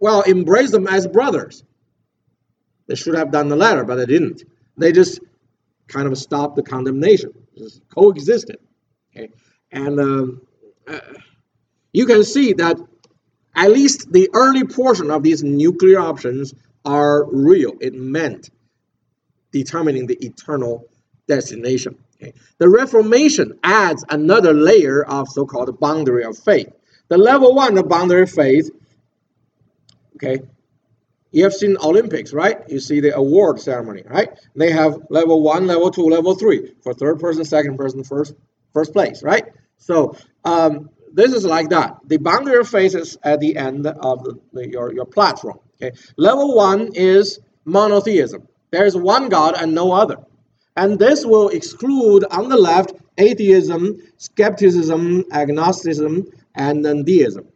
[0.00, 1.64] well, embrace them as brothers?
[2.86, 4.44] They should have done the latter, but they didn't.
[4.76, 5.20] They just
[5.88, 8.58] kind of stopped the condemnation, just coexisted.
[9.14, 9.30] Okay?
[9.70, 10.42] And um,
[10.88, 10.98] uh,
[11.92, 12.78] you can see that
[13.54, 17.72] at least the early portion of these nuclear options are real.
[17.80, 18.50] It meant
[19.52, 20.88] determining the eternal
[21.28, 21.96] destination.
[22.16, 22.32] Okay.
[22.58, 26.72] The Reformation adds another layer of so-called boundary of faith.
[27.08, 28.70] The level one the boundary of faith,
[30.16, 30.40] okay,
[31.32, 32.58] you have seen Olympics, right?
[32.68, 34.30] You see the award ceremony, right?
[34.54, 38.34] They have level one, level two, level three for third person, second person, first
[38.72, 39.44] first place, right?
[39.78, 41.98] So um, this is like that.
[42.06, 45.58] The boundary is at the end of the, the, your, your platform.
[45.82, 45.96] Okay.
[46.16, 48.48] Level one is monotheism.
[48.70, 50.16] There is one God and no other.
[50.76, 57.46] And this will exclude on the left atheism, skepticism, agnosticism, and then deism.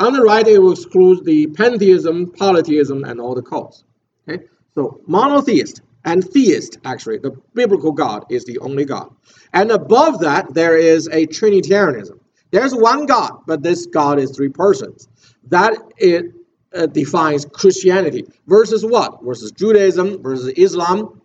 [0.00, 3.84] On the right, it will exclude the pantheism, polytheism, and all the cults.
[4.26, 4.44] Okay?
[4.74, 9.14] So monotheist and theist, actually, the biblical God is the only God.
[9.52, 12.18] And above that, there is a Trinitarianism.
[12.50, 15.06] There's one God, but this God is three persons.
[15.48, 16.32] That it
[16.74, 19.22] uh, defines Christianity versus what?
[19.22, 21.20] Versus Judaism, versus Islam,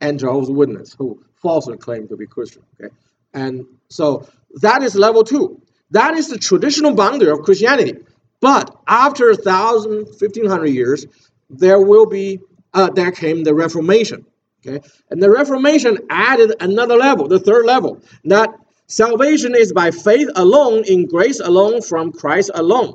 [0.00, 2.62] and Jehovah's Witness who falsely claim to be Christian.
[2.80, 2.94] Okay,
[3.34, 4.28] and so
[4.60, 5.60] that is level two.
[5.90, 7.98] That is the traditional boundary of Christianity.
[8.42, 11.06] But after a thousand, fifteen hundred years,
[11.48, 12.40] there will be
[12.74, 14.26] uh, there came the Reformation.
[14.66, 18.50] Okay, and the Reformation added another level, the third level, that
[18.88, 22.94] salvation is by faith alone, in grace alone, from Christ alone.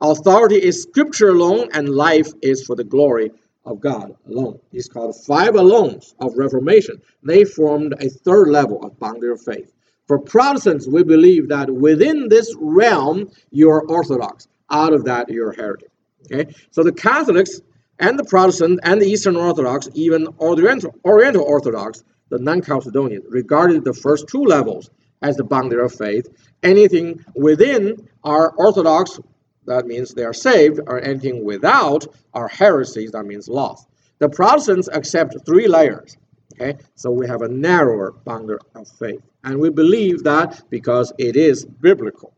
[0.00, 3.30] Authority is Scripture alone, and life is for the glory
[3.66, 4.58] of God alone.
[4.72, 7.02] These called five alones of Reformation.
[7.22, 9.72] They formed a third level of boundary of faith.
[10.06, 14.48] For Protestants, we believe that within this realm, you're Orthodox.
[14.70, 15.90] Out of that, you're heretic.
[16.30, 16.52] Okay?
[16.70, 17.60] So the Catholics
[17.98, 23.94] and the Protestant and the Eastern Orthodox, even Oriental, Oriental Orthodox, the non-Chalcedonian, regarded the
[23.94, 24.90] first two levels
[25.22, 26.28] as the boundary of faith.
[26.62, 29.18] Anything within are Orthodox
[29.66, 33.88] that means they are saved, or anything without are heresies, that means lost.
[34.18, 36.16] The Protestants accept three layers.
[36.54, 41.36] Okay, so we have a narrower boundary of faith, and we believe that because it
[41.36, 42.32] is biblical,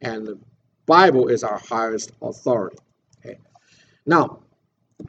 [0.00, 0.38] and
[0.86, 2.78] Bible is our highest authority.
[3.18, 3.38] Okay,
[4.06, 4.38] now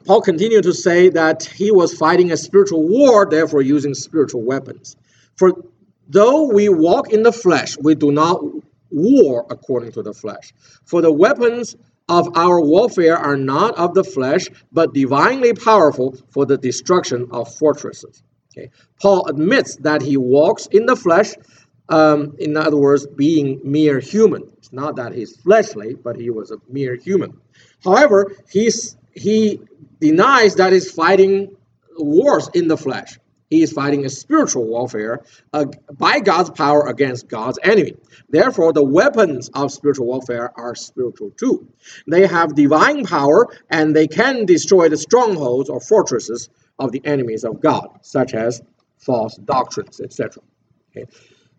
[0.04, 4.96] Paul continued to say that he was fighting a spiritual war, therefore using spiritual weapons.
[5.36, 5.52] For
[6.08, 8.40] though we walk in the flesh, we do not
[8.90, 10.52] war according to the flesh.
[10.84, 11.76] For the weapons
[12.08, 17.54] of our warfare are not of the flesh, but divinely powerful for the destruction of
[17.54, 18.22] fortresses.
[18.52, 18.70] Okay.
[19.00, 21.34] Paul admits that he walks in the flesh,
[21.88, 24.50] um, in other words, being mere human.
[24.68, 27.40] It's not that he's fleshly, but he was a mere human.
[27.82, 29.62] However, he's, he
[29.98, 31.56] denies that he's fighting
[31.96, 33.18] wars in the flesh.
[33.48, 37.94] He is fighting a spiritual warfare uh, by God's power against God's enemy.
[38.28, 41.66] Therefore, the weapons of spiritual warfare are spiritual too.
[42.06, 47.44] They have divine power and they can destroy the strongholds or fortresses of the enemies
[47.44, 48.60] of God, such as
[48.98, 50.42] false doctrines, etc.
[50.90, 51.06] Okay.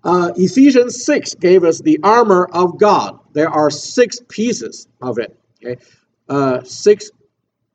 [0.04, 3.20] Uh, Ephesians 6 gave us the armor of God.
[3.34, 5.38] There are six pieces of it.
[5.64, 5.82] Okay.
[6.28, 7.12] Uh, six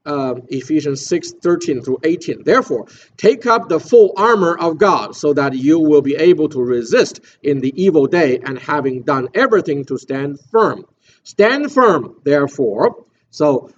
[0.07, 2.45] uh, Ephesians 6 13 through 18.
[2.45, 6.63] Therefore, take up the full armor of God so that you will be able to
[6.63, 10.85] resist in the evil day and having done everything to stand firm.
[11.23, 13.05] Stand firm, therefore.
[13.31, 13.71] So,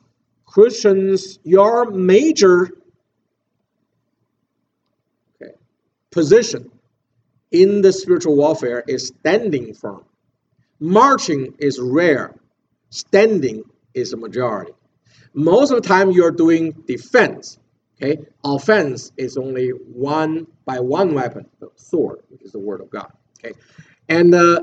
[0.46, 2.70] Christians, your major
[5.40, 5.52] okay,
[6.10, 6.70] position
[7.52, 10.04] in the spiritual warfare is standing firm.
[10.80, 12.34] Marching is rare,
[12.90, 14.72] standing is a majority
[15.36, 17.58] most of the time you're doing defense.
[18.02, 22.90] Okay, offense is only one by one weapon, the sword, which is the word of
[22.90, 23.12] God.
[23.38, 23.54] Okay,
[24.08, 24.60] and uh,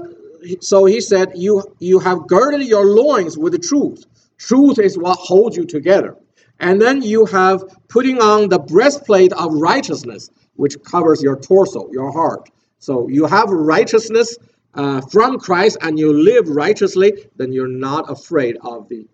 [0.60, 4.06] so he said, "You you have girded your loins with the truth.
[4.38, 6.18] Truth is what holds you together."
[6.60, 12.12] And then you have putting on the breastplate of righteousness, which covers your torso, your
[12.12, 12.50] heart.
[12.84, 14.38] So you have righteousness
[14.74, 17.14] uh, from Christ, and you live righteously.
[17.38, 19.08] Then you're not afraid of the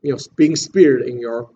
[0.00, 1.50] you know, being speared in your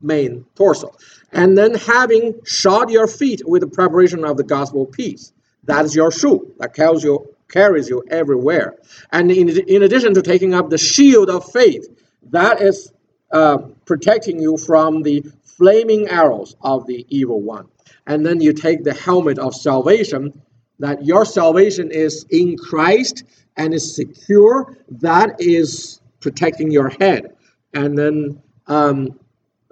[0.00, 0.96] main torso.
[1.30, 5.32] And then having shod your feet with the preparation of the gospel peace.
[5.64, 8.76] That is your shoe that carries you, carries you everywhere.
[9.12, 11.86] And in, in addition to taking up the shield of faith,
[12.30, 12.90] that is
[13.30, 17.68] uh, protecting you from the flaming arrows of the evil one.
[18.06, 20.40] And then you take the helmet of salvation,
[20.78, 23.24] that your salvation is in Christ
[23.56, 24.76] and is secure.
[24.88, 27.34] That is protecting your head
[27.74, 29.18] and then um,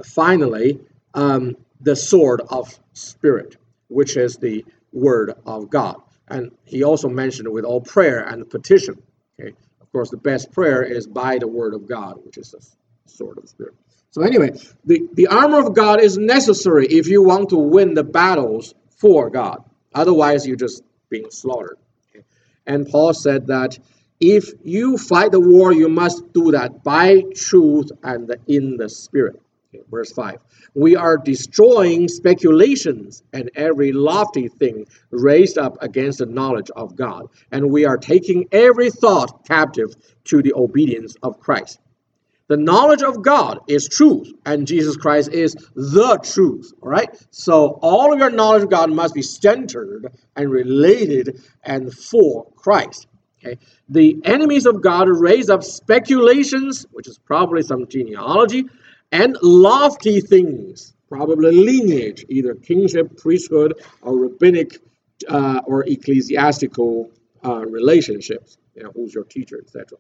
[0.05, 0.81] finally,
[1.15, 3.57] um, the sword of spirit,
[3.89, 5.97] which is the word of God.
[6.29, 9.01] And he also mentioned with all prayer and petition.
[9.41, 12.67] Okay, of course, the best prayer is by the word of God, which is the
[13.07, 13.75] sword of spirit.
[14.11, 14.51] So anyway,
[14.85, 19.31] the, the armor of God is necessary if you want to win the battles for
[19.31, 19.65] God.
[19.95, 20.83] Otherwise, you're just
[21.13, 21.79] being slaughtered.
[22.11, 22.25] Okay?
[22.67, 23.79] And Paul said that
[24.19, 29.41] if you fight the war, you must do that by truth and in the spirit.
[29.75, 30.39] Okay, verse 5.
[30.75, 37.29] We are destroying speculations and every lofty thing raised up against the knowledge of God.
[37.51, 39.95] And we are taking every thought captive
[40.25, 41.79] to the obedience of Christ.
[42.49, 46.73] The knowledge of God is truth, and Jesus Christ is the truth.
[46.83, 47.09] All right?
[47.31, 53.07] So all of your knowledge of God must be centered and related and for Christ.
[53.45, 53.59] Okay?
[53.89, 58.65] The enemies of God raise up speculations, which is probably some genealogy,
[59.11, 64.79] and lofty things, probably lineage, either kingship, priesthood, or rabbinic
[65.29, 67.11] uh, or ecclesiastical
[67.45, 68.59] uh, relationships.
[68.75, 69.99] You know, who's your teacher, etc.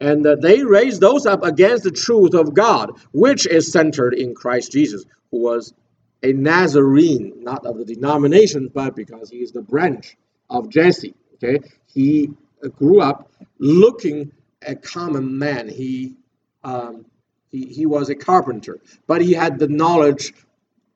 [0.00, 4.34] And uh, they raise those up against the truth of God, which is centered in
[4.34, 5.74] Christ Jesus, who was
[6.22, 10.16] a Nazarene, not of the denomination, but because he is the branch
[10.48, 11.14] of Jesse.
[11.34, 12.30] Okay, he
[12.76, 14.32] grew up looking
[14.66, 15.68] a common man.
[15.68, 16.16] He,
[16.64, 17.06] um,
[17.48, 20.34] he, he was a carpenter, but he had the knowledge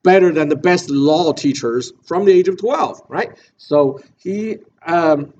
[0.03, 3.31] better than the best law teachers from the age of 12, right?
[3.57, 5.33] So he, um,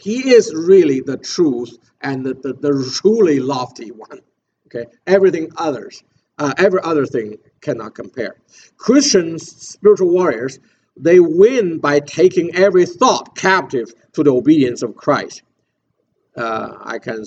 [0.00, 4.20] he is really the truth and the, the, the truly lofty one.
[4.66, 6.02] Okay, everything others,
[6.38, 8.36] uh, every other thing cannot compare.
[8.76, 10.58] Christians, spiritual warriors,
[10.96, 15.42] they win by taking every thought captive to the obedience of Christ.
[16.36, 17.24] Uh, I can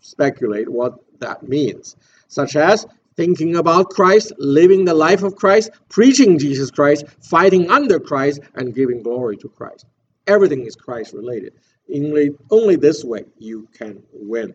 [0.00, 1.96] speculate what that means,
[2.28, 2.86] such as
[3.16, 8.74] thinking about Christ, living the life of Christ, preaching Jesus Christ, fighting under Christ, and
[8.74, 9.86] giving glory to Christ.
[10.26, 11.54] Everything is Christ related.
[11.94, 14.54] Only, only this way you can win.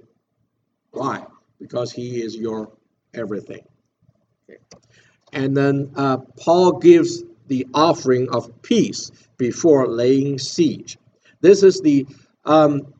[0.92, 1.26] Why?
[1.60, 2.72] Because he is your
[3.14, 3.64] everything.
[4.50, 4.60] Okay.
[5.34, 10.98] And then uh, Paul gives the offering of peace before laying siege.
[11.42, 12.08] This is the
[12.46, 12.94] um,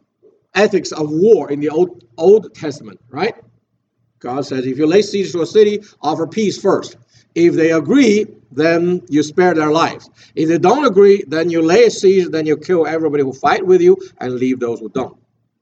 [0.56, 3.36] ethics of war in the Old, Old Testament, right?
[4.20, 6.98] God says, if you lay siege to a city, offer peace first.
[7.36, 10.10] If they agree, then you spare their lives.
[10.36, 13.82] If they don't agree, then you lay siege, then you kill everybody who fight with
[13.82, 15.18] you and leave those who don't.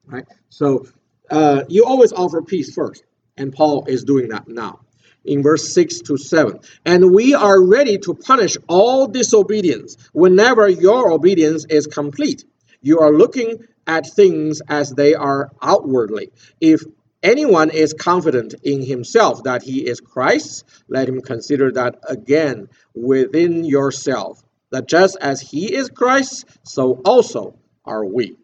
[0.05, 0.25] Right?
[0.49, 0.87] So
[1.29, 3.03] uh, you always offer peace first.
[3.35, 4.79] And Paul is doing that now
[5.27, 6.59] in verse 6 to 7.
[6.85, 12.45] And we are ready to punish all disobedience whenever your obedience is complete.
[12.81, 16.31] You are looking at things as they are outwardly.
[16.61, 16.83] If
[17.23, 23.65] anyone is confident in himself that he is Christ, let him consider that again within
[23.65, 28.37] yourself, that just as he is Christ, so also are we.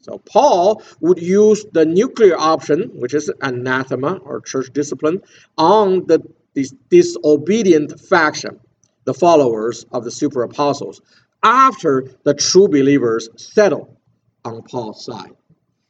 [0.00, 5.20] So Paul would use the nuclear option, which is anathema or church discipline,
[5.58, 6.22] on the
[6.54, 8.60] dis disobedient faction,
[9.04, 11.00] the followers of the super apostles,
[11.42, 13.98] after the true believers settle
[14.44, 15.32] on Paul's side.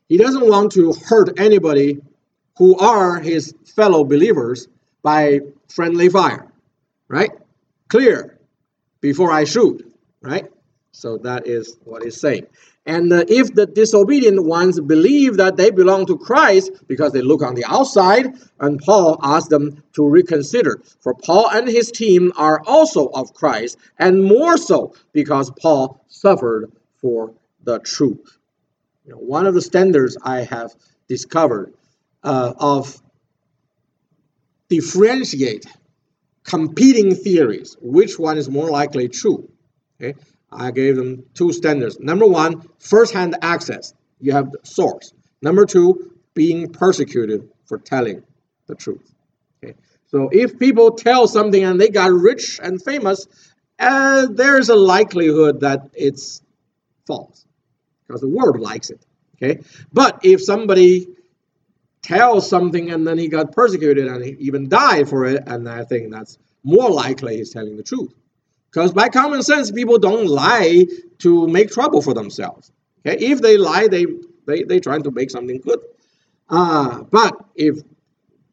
[0.09, 2.01] He doesn't want to hurt anybody
[2.57, 4.69] who are his fellow believers
[5.03, 6.51] by friendly fire,
[7.09, 7.31] right?
[7.89, 8.39] Clear
[9.01, 9.93] before I shoot,
[10.23, 10.47] right?
[10.93, 12.47] So that is what he's saying.
[12.87, 17.43] And uh, if the disobedient ones believe that they belong to Christ because they look
[17.43, 20.81] on the outside, and Paul asks them to reconsider.
[21.01, 26.73] For Paul and his team are also of Christ, and more so because Paul suffered
[26.97, 27.35] for
[27.65, 28.39] the truth.
[29.05, 30.75] You know, one of the standards I have
[31.09, 31.75] discovered
[32.27, 33.01] uh, of
[34.69, 35.65] differentiate
[36.43, 39.49] competing theories, which one is more likely true.
[40.01, 40.19] Okay?
[40.51, 41.99] I gave them two standards.
[41.99, 43.95] Number one, first-hand access.
[44.21, 45.13] You have the source.
[45.43, 48.23] Number two, being persecuted for telling
[48.67, 49.15] the truth.
[49.63, 49.75] Okay.
[50.07, 53.27] So if people tell something and they got rich and famous,
[53.79, 56.43] uh, there's a likelihood that it's
[57.07, 57.45] false
[58.07, 59.01] because the world likes it.
[59.37, 59.63] Okay.
[59.93, 61.09] But if somebody
[62.07, 65.83] tells something and then he got persecuted and he even died for it, and I
[65.85, 68.15] think that's more likely he's telling the truth.
[68.71, 70.87] Because by common sense, people don't lie
[71.19, 72.71] to make trouble for themselves.
[73.05, 74.07] Okay, if they lie, they
[74.47, 75.81] they they trying to make something good.
[76.49, 77.79] Uh, but if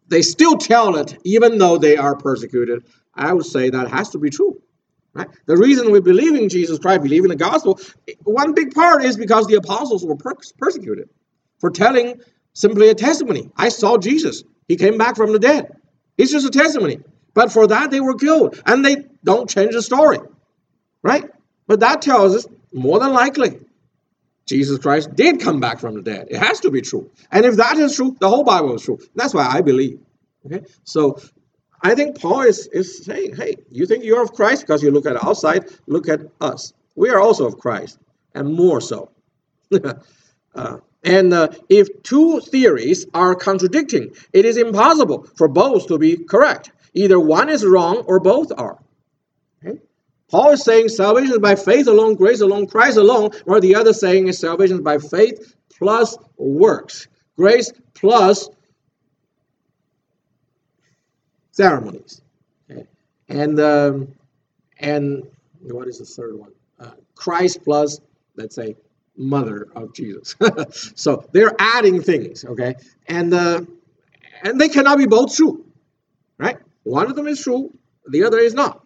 [0.08, 2.84] they still tell it, even though they are persecuted,
[3.14, 4.62] I would say that has to be true.
[5.14, 5.28] Right?
[5.45, 7.80] The reason we believe in Jesus Christ, believe in the gospel,
[8.24, 11.10] one big part is because the apostles were per persecuted
[11.60, 12.20] for telling
[12.54, 13.49] simply a testimony.
[13.56, 14.43] I saw Jesus.
[14.68, 15.76] He came back from the dead.
[16.18, 16.99] It's just a testimony.
[17.34, 18.62] But for that, they were killed.
[18.66, 20.20] And they don't change the story.
[21.01, 21.30] Right?
[21.68, 23.60] But that tells us more than likely
[24.45, 26.28] Jesus Christ did come back from the dead.
[26.30, 27.10] It has to be true.
[27.32, 28.99] And if that is true, the whole Bible is true.
[29.16, 29.99] That's why I believe.
[30.45, 30.66] Okay?
[30.84, 31.20] So
[31.82, 35.06] I think Paul is, is saying, hey, you think you're of Christ because you look
[35.06, 36.74] at outside, look at us.
[36.95, 37.97] We are also of Christ,
[38.36, 39.10] and more so.
[40.56, 46.18] uh, and uh, if two theories are contradicting, it is impossible for both to be
[46.18, 46.72] correct.
[46.93, 48.80] Either one is wrong or both are.
[49.66, 49.80] Okay?
[50.30, 53.93] Paul is saying salvation is by faith alone, grace alone, Christ alone, or the other
[53.93, 58.49] saying is salvation is by faith plus works, grace plus
[61.51, 62.22] ceremonies.
[62.72, 62.88] Okay?
[63.28, 64.16] And um,
[64.80, 65.28] and
[65.62, 66.51] what is the third one?
[66.80, 67.99] Uh, Christ plus,
[68.36, 68.76] let's say,
[69.18, 70.36] mother of Jesus.
[70.95, 72.76] so they're adding things, okay?
[73.07, 73.61] And uh,
[74.43, 75.66] and they cannot be both true,
[76.38, 76.57] right?
[76.84, 77.72] One of them is true,
[78.07, 78.86] the other is not.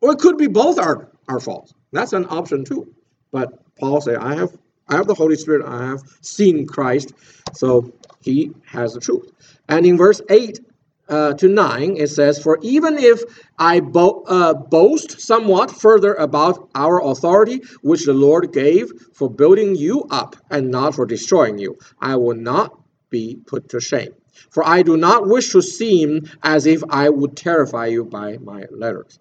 [0.00, 1.72] Or it could be both are, are false.
[1.92, 2.94] That's an option too.
[3.32, 4.56] But Paul said, I have
[4.88, 7.14] I have the Holy Spirit, I have seen Christ,
[7.54, 9.30] so he has the truth.
[9.68, 10.60] And in verse 8
[11.08, 13.22] uh, to 9, it says, For even if
[13.58, 19.76] I bo uh, boast somewhat further about our authority, which the Lord gave for building
[19.76, 22.78] you up and not for destroying you, I will not
[23.10, 24.14] be put to shame.
[24.50, 28.64] For I do not wish to seem as if I would terrify you by my
[28.70, 29.18] letters.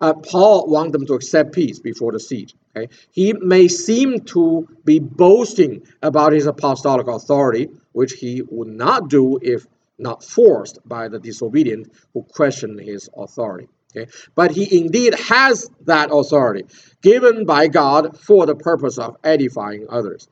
[0.00, 2.54] Uh, Paul wants them to accept peace before the siege.
[2.76, 2.92] Okay?
[3.10, 9.38] He may seem to be boasting about his apostolic authority, which he would not do
[9.40, 9.66] if
[9.98, 13.68] not forced by the disobedient who question his authority.
[13.96, 14.10] Okay?
[14.34, 16.64] But he indeed has that authority
[17.02, 20.28] given by God for the purpose of edifying others.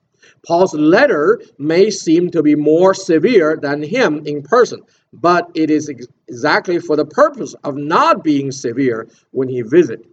[0.46, 4.80] Paul's letter may seem to be more severe than him in person,
[5.12, 10.06] but it is ex exactly for the purpose of not being severe when he visit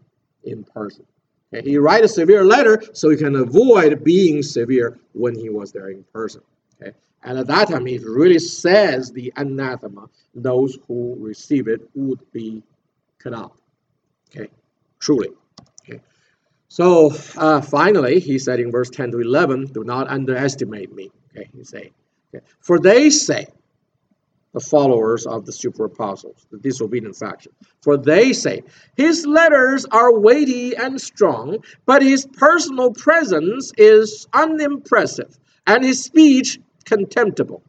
[0.43, 1.05] in person.
[1.53, 1.69] Okay?
[1.69, 5.89] He write a severe letter so he can avoid being severe when he was there
[5.89, 6.41] in person.
[6.81, 6.93] Okay?
[7.23, 12.63] And at that time, he really says the anathema, those who receive it would be
[13.19, 13.51] cut off.
[14.29, 14.49] Okay,
[14.99, 15.29] truly.
[16.71, 21.11] So uh, finally, he said in verse 10 to 11, do not underestimate me.
[21.35, 21.91] Okay, he say,
[22.33, 22.45] okay.
[22.61, 23.47] for they say,
[24.53, 27.51] the followers of the super apostles, the disobedient faction,
[27.81, 28.63] for they say,
[28.95, 36.57] his letters are weighty and strong, but his personal presence is unimpressive, and his speech
[36.85, 37.63] contemptible.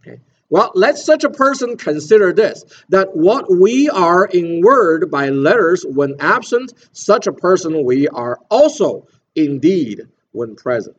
[0.00, 0.20] Okay.
[0.48, 5.84] Well, let such a person consider this that what we are in word by letters
[5.88, 10.02] when absent, such a person we are also indeed
[10.32, 10.96] when present.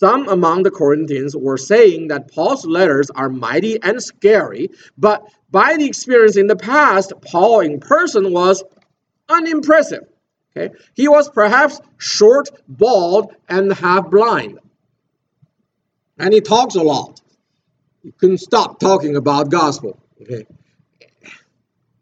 [0.00, 5.76] Some among the Corinthians were saying that Paul's letters are mighty and scary, but by
[5.76, 8.64] the experience in the past, Paul in person was
[9.28, 10.04] unimpressive.
[10.56, 10.72] Okay?
[10.94, 14.60] He was perhaps short, bald, and half blind.
[16.20, 17.20] And he talks a lot
[18.02, 19.98] you couldn't stop talking about gospel.
[20.22, 20.46] Okay.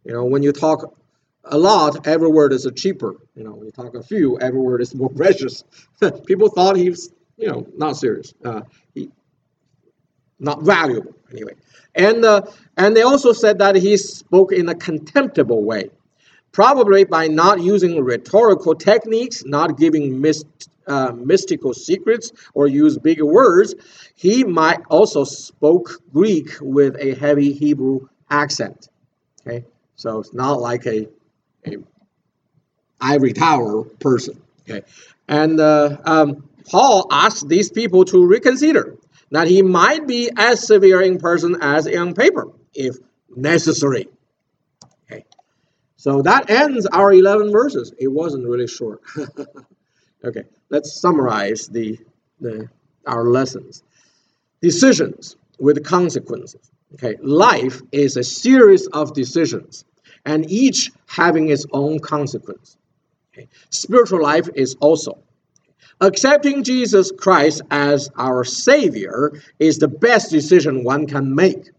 [0.05, 0.95] You know, when you talk
[1.45, 3.16] a lot, every word is a cheaper.
[3.35, 5.64] You know, when you talk a few, every word is more precious.
[6.27, 8.35] People thought he was, you know, not serious.
[8.45, 8.62] Uh,
[8.95, 9.11] he,
[10.39, 11.55] not valuable anyway.
[11.95, 12.43] And uh,
[12.77, 15.91] and they also said that he spoke in a contemptible way,
[16.53, 20.44] probably by not using rhetorical techniques, not giving mis-
[20.86, 23.74] uh, mystical secrets or use bigger words,
[24.14, 28.88] he might also spoke Greek with a heavy Hebrew accent.
[29.46, 29.64] Okay,
[29.96, 31.09] so it's not like a,
[31.66, 31.76] a
[33.01, 34.40] ivory tower person.
[34.68, 34.82] Okay,
[35.28, 38.96] and uh, um, Paul asked these people to reconsider
[39.30, 42.96] that he might be as severe in person as on paper, if
[43.34, 44.09] necessary.
[45.99, 47.92] So that ends our 11 verses.
[47.99, 49.03] It wasn't really short.
[50.24, 51.99] okay let's summarize the,
[52.40, 52.68] the
[53.07, 53.82] our lessons.
[54.61, 56.70] Decisions with consequences.
[56.94, 59.84] Okay, life is a series of decisions,
[60.24, 62.76] and each having its own consequence.
[63.32, 63.49] Okay.
[63.70, 65.18] Spiritual life is also.
[66.01, 71.70] Accepting Jesus Christ as our Savior is the best decision one can make.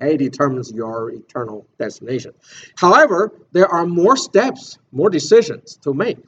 [0.00, 2.32] Okay, determines your eternal destination.
[2.76, 6.18] However, there are more steps, more decisions to make.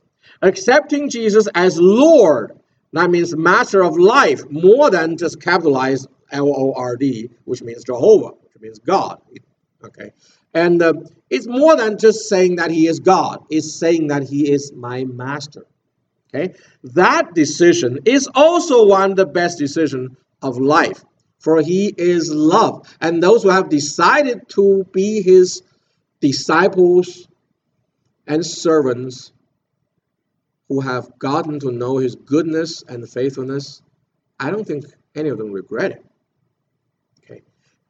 [0.42, 2.58] Accepting Jesus as Lord,
[2.92, 7.84] that means master of life, more than just capitalize L O R D, which means
[7.84, 9.20] Jehovah, which means God.
[9.84, 10.12] Okay.
[10.54, 10.94] And uh,
[11.28, 15.04] it's more than just saying that he is God, it's saying that he is my
[15.04, 15.66] master.
[16.34, 16.54] Okay.
[16.82, 21.04] That decision is also one of the best decisions of life,
[21.46, 22.92] for he is love.
[23.00, 25.62] And those who have decided to be his
[26.18, 27.28] disciples
[28.26, 29.30] and servants
[30.68, 33.80] who have gotten to know his goodness and faithfulness,
[34.40, 36.04] I don't think any of them regret it.
[37.22, 37.42] Okay.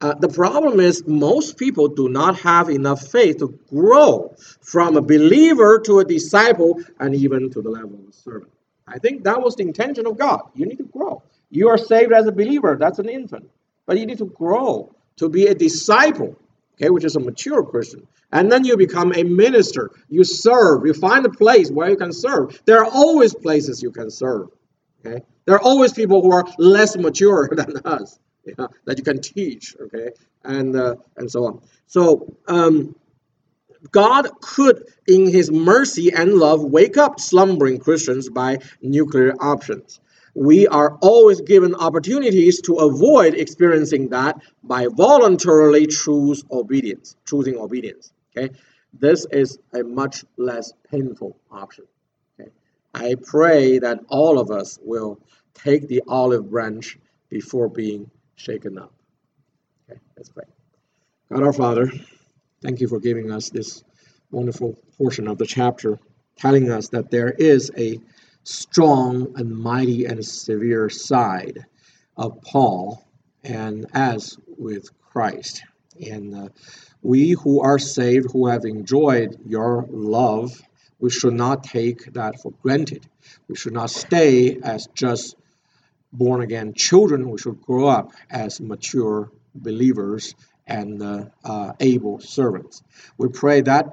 [0.02, 5.00] Uh, the problem is most people do not have enough faith to grow from a
[5.00, 8.52] believer to a disciple and even to the level of a servant.
[8.86, 10.42] I think that was the intention of God.
[10.54, 10.85] You need to.
[11.56, 13.48] You are saved as a believer, that's an infant.
[13.86, 16.36] But you need to grow to be a disciple,
[16.74, 18.06] okay, which is a mature Christian.
[18.30, 19.90] And then you become a minister.
[20.10, 20.84] You serve.
[20.84, 22.60] You find a place where you can serve.
[22.66, 24.48] There are always places you can serve.
[25.04, 25.22] Okay?
[25.46, 28.18] There are always people who are less mature than us
[28.84, 29.74] that you can teach.
[29.80, 30.10] Okay,
[30.44, 31.62] and uh, and so on.
[31.86, 32.94] So um,
[33.92, 40.00] God could, in His mercy and love, wake up slumbering Christians by nuclear options
[40.36, 48.12] we are always given opportunities to avoid experiencing that by voluntarily choose obedience, choosing obedience.
[48.36, 48.54] Okay,
[48.92, 51.86] this is a much less painful option.
[52.38, 52.50] Okay,
[52.94, 55.18] I pray that all of us will
[55.54, 56.98] take the olive branch
[57.30, 58.92] before being shaken up.
[59.90, 60.44] Okay, let's pray.
[61.32, 61.90] God our Father,
[62.60, 63.82] thank you for giving us this
[64.30, 65.98] wonderful portion of the chapter,
[66.36, 67.98] telling us that there is a
[68.46, 71.66] strong and mighty and severe side
[72.16, 73.04] of Paul,
[73.42, 75.64] and as with Christ.
[76.00, 76.48] And uh,
[77.02, 80.52] we who are saved, who have enjoyed your love,
[81.00, 83.04] we should not take that for granted.
[83.48, 85.34] We should not stay as just
[86.12, 87.28] born again children.
[87.28, 90.34] We should grow up as mature believers
[90.66, 92.82] and uh, uh, able servants.
[93.18, 93.86] We pray that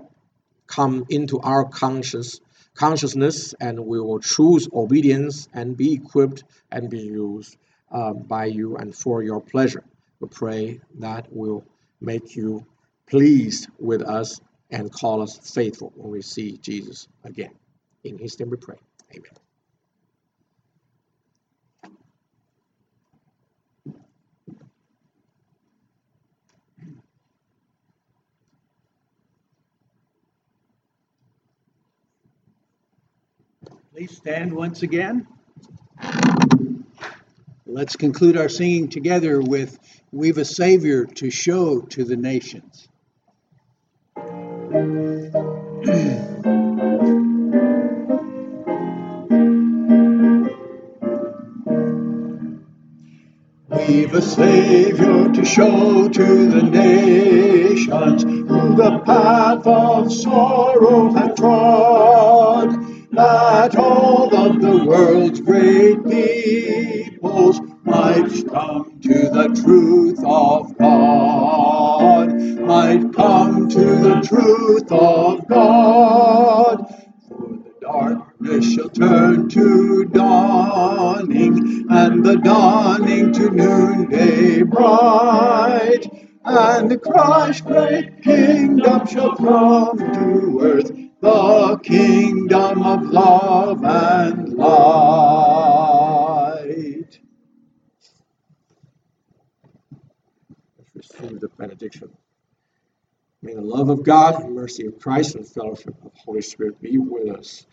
[0.68, 2.39] come into our conscious
[2.76, 7.58] consciousness and we will choose obedience and be equipped and be used
[7.92, 9.84] uh, by you and for your pleasure.
[10.20, 11.64] We pray that will
[12.02, 12.66] make you
[13.08, 14.40] pleased with us
[14.72, 17.52] and call us faithful when we see Jesus again.
[18.04, 18.78] In his name we pray.
[19.12, 19.43] Amen.
[33.94, 35.28] Please stand once again.
[37.68, 39.78] Let's conclude our singing together with
[40.12, 42.88] We've a Savior to show to the nations.
[53.70, 62.93] We've a Savior to show to the nations who the path of sorrow have trod,
[63.14, 73.14] that all of the world's great peoples might come to the truth of God, might
[73.14, 76.88] come to the truth of God.
[77.30, 86.07] For the darkness shall turn to dawning, and the dawning to noonday bright.
[86.45, 90.91] And Christ's great kingdom shall come to earth,
[91.24, 95.88] the kingdom of love and light.
[100.78, 102.10] Let's receive the benediction.
[103.42, 106.98] May the love of God, and mercy of Christ, and fellowship of Holy Spirit be
[106.98, 107.66] with us.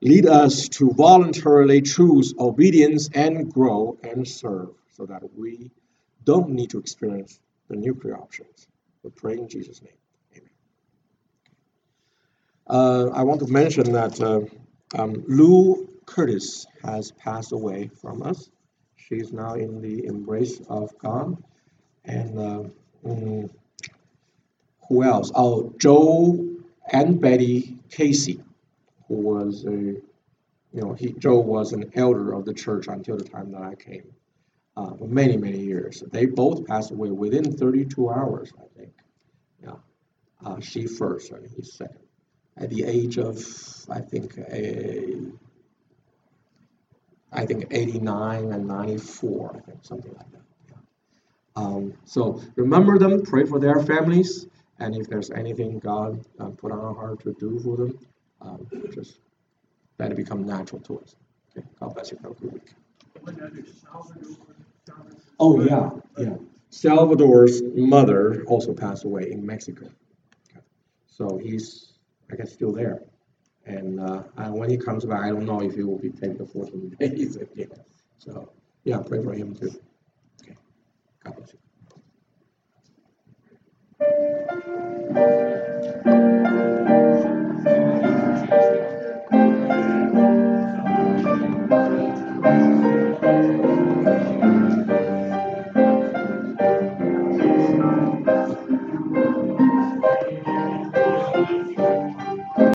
[0.00, 5.70] Lead us to voluntarily choose obedience and grow and serve so that we
[6.24, 8.66] don't need to experience the nuclear options.
[9.04, 9.92] We pray in Jesus' name.
[12.72, 14.40] Uh, I want to mention that uh,
[14.98, 18.48] um, Lou Curtis has passed away from us.
[18.96, 21.36] She's now in the embrace of God.
[22.06, 22.62] And uh,
[23.04, 23.50] mm,
[24.88, 25.30] who else?
[25.34, 26.48] Oh, Joe
[26.90, 28.42] and Betty Casey,
[29.06, 30.02] who was a, you
[30.72, 34.04] know, he, Joe was an elder of the church until the time that I came,
[34.78, 36.02] uh, for many, many years.
[36.10, 38.94] They both passed away within 32 hours, I think.
[39.62, 39.74] Yeah.
[40.42, 41.98] Uh, she first, and he second.
[42.56, 43.38] At the age of,
[43.90, 45.16] I think, a,
[47.32, 50.42] I think 89 and 94, I think, something like that.
[50.68, 50.76] Yeah.
[51.56, 54.46] Um, so remember them, pray for their families,
[54.78, 57.98] and if there's anything God uh, put on our heart to do for them,
[58.42, 59.18] um, just
[59.98, 61.16] let it become natural to us.
[61.56, 62.18] Okay, God bless you.
[62.22, 62.74] Have a good week.
[65.38, 66.36] Oh yeah, yeah.
[66.70, 69.84] Salvador's mother also passed away in Mexico.
[70.50, 70.60] Okay.
[71.06, 71.91] So he's,
[72.32, 73.02] I guess, still there.
[73.66, 76.46] And uh, when he comes back, I don't know if he will be taking the
[76.46, 77.70] 14 days again.
[78.18, 78.50] So
[78.84, 79.72] yeah, pray for him too.
[80.42, 80.56] Okay.
[81.22, 81.58] God bless you.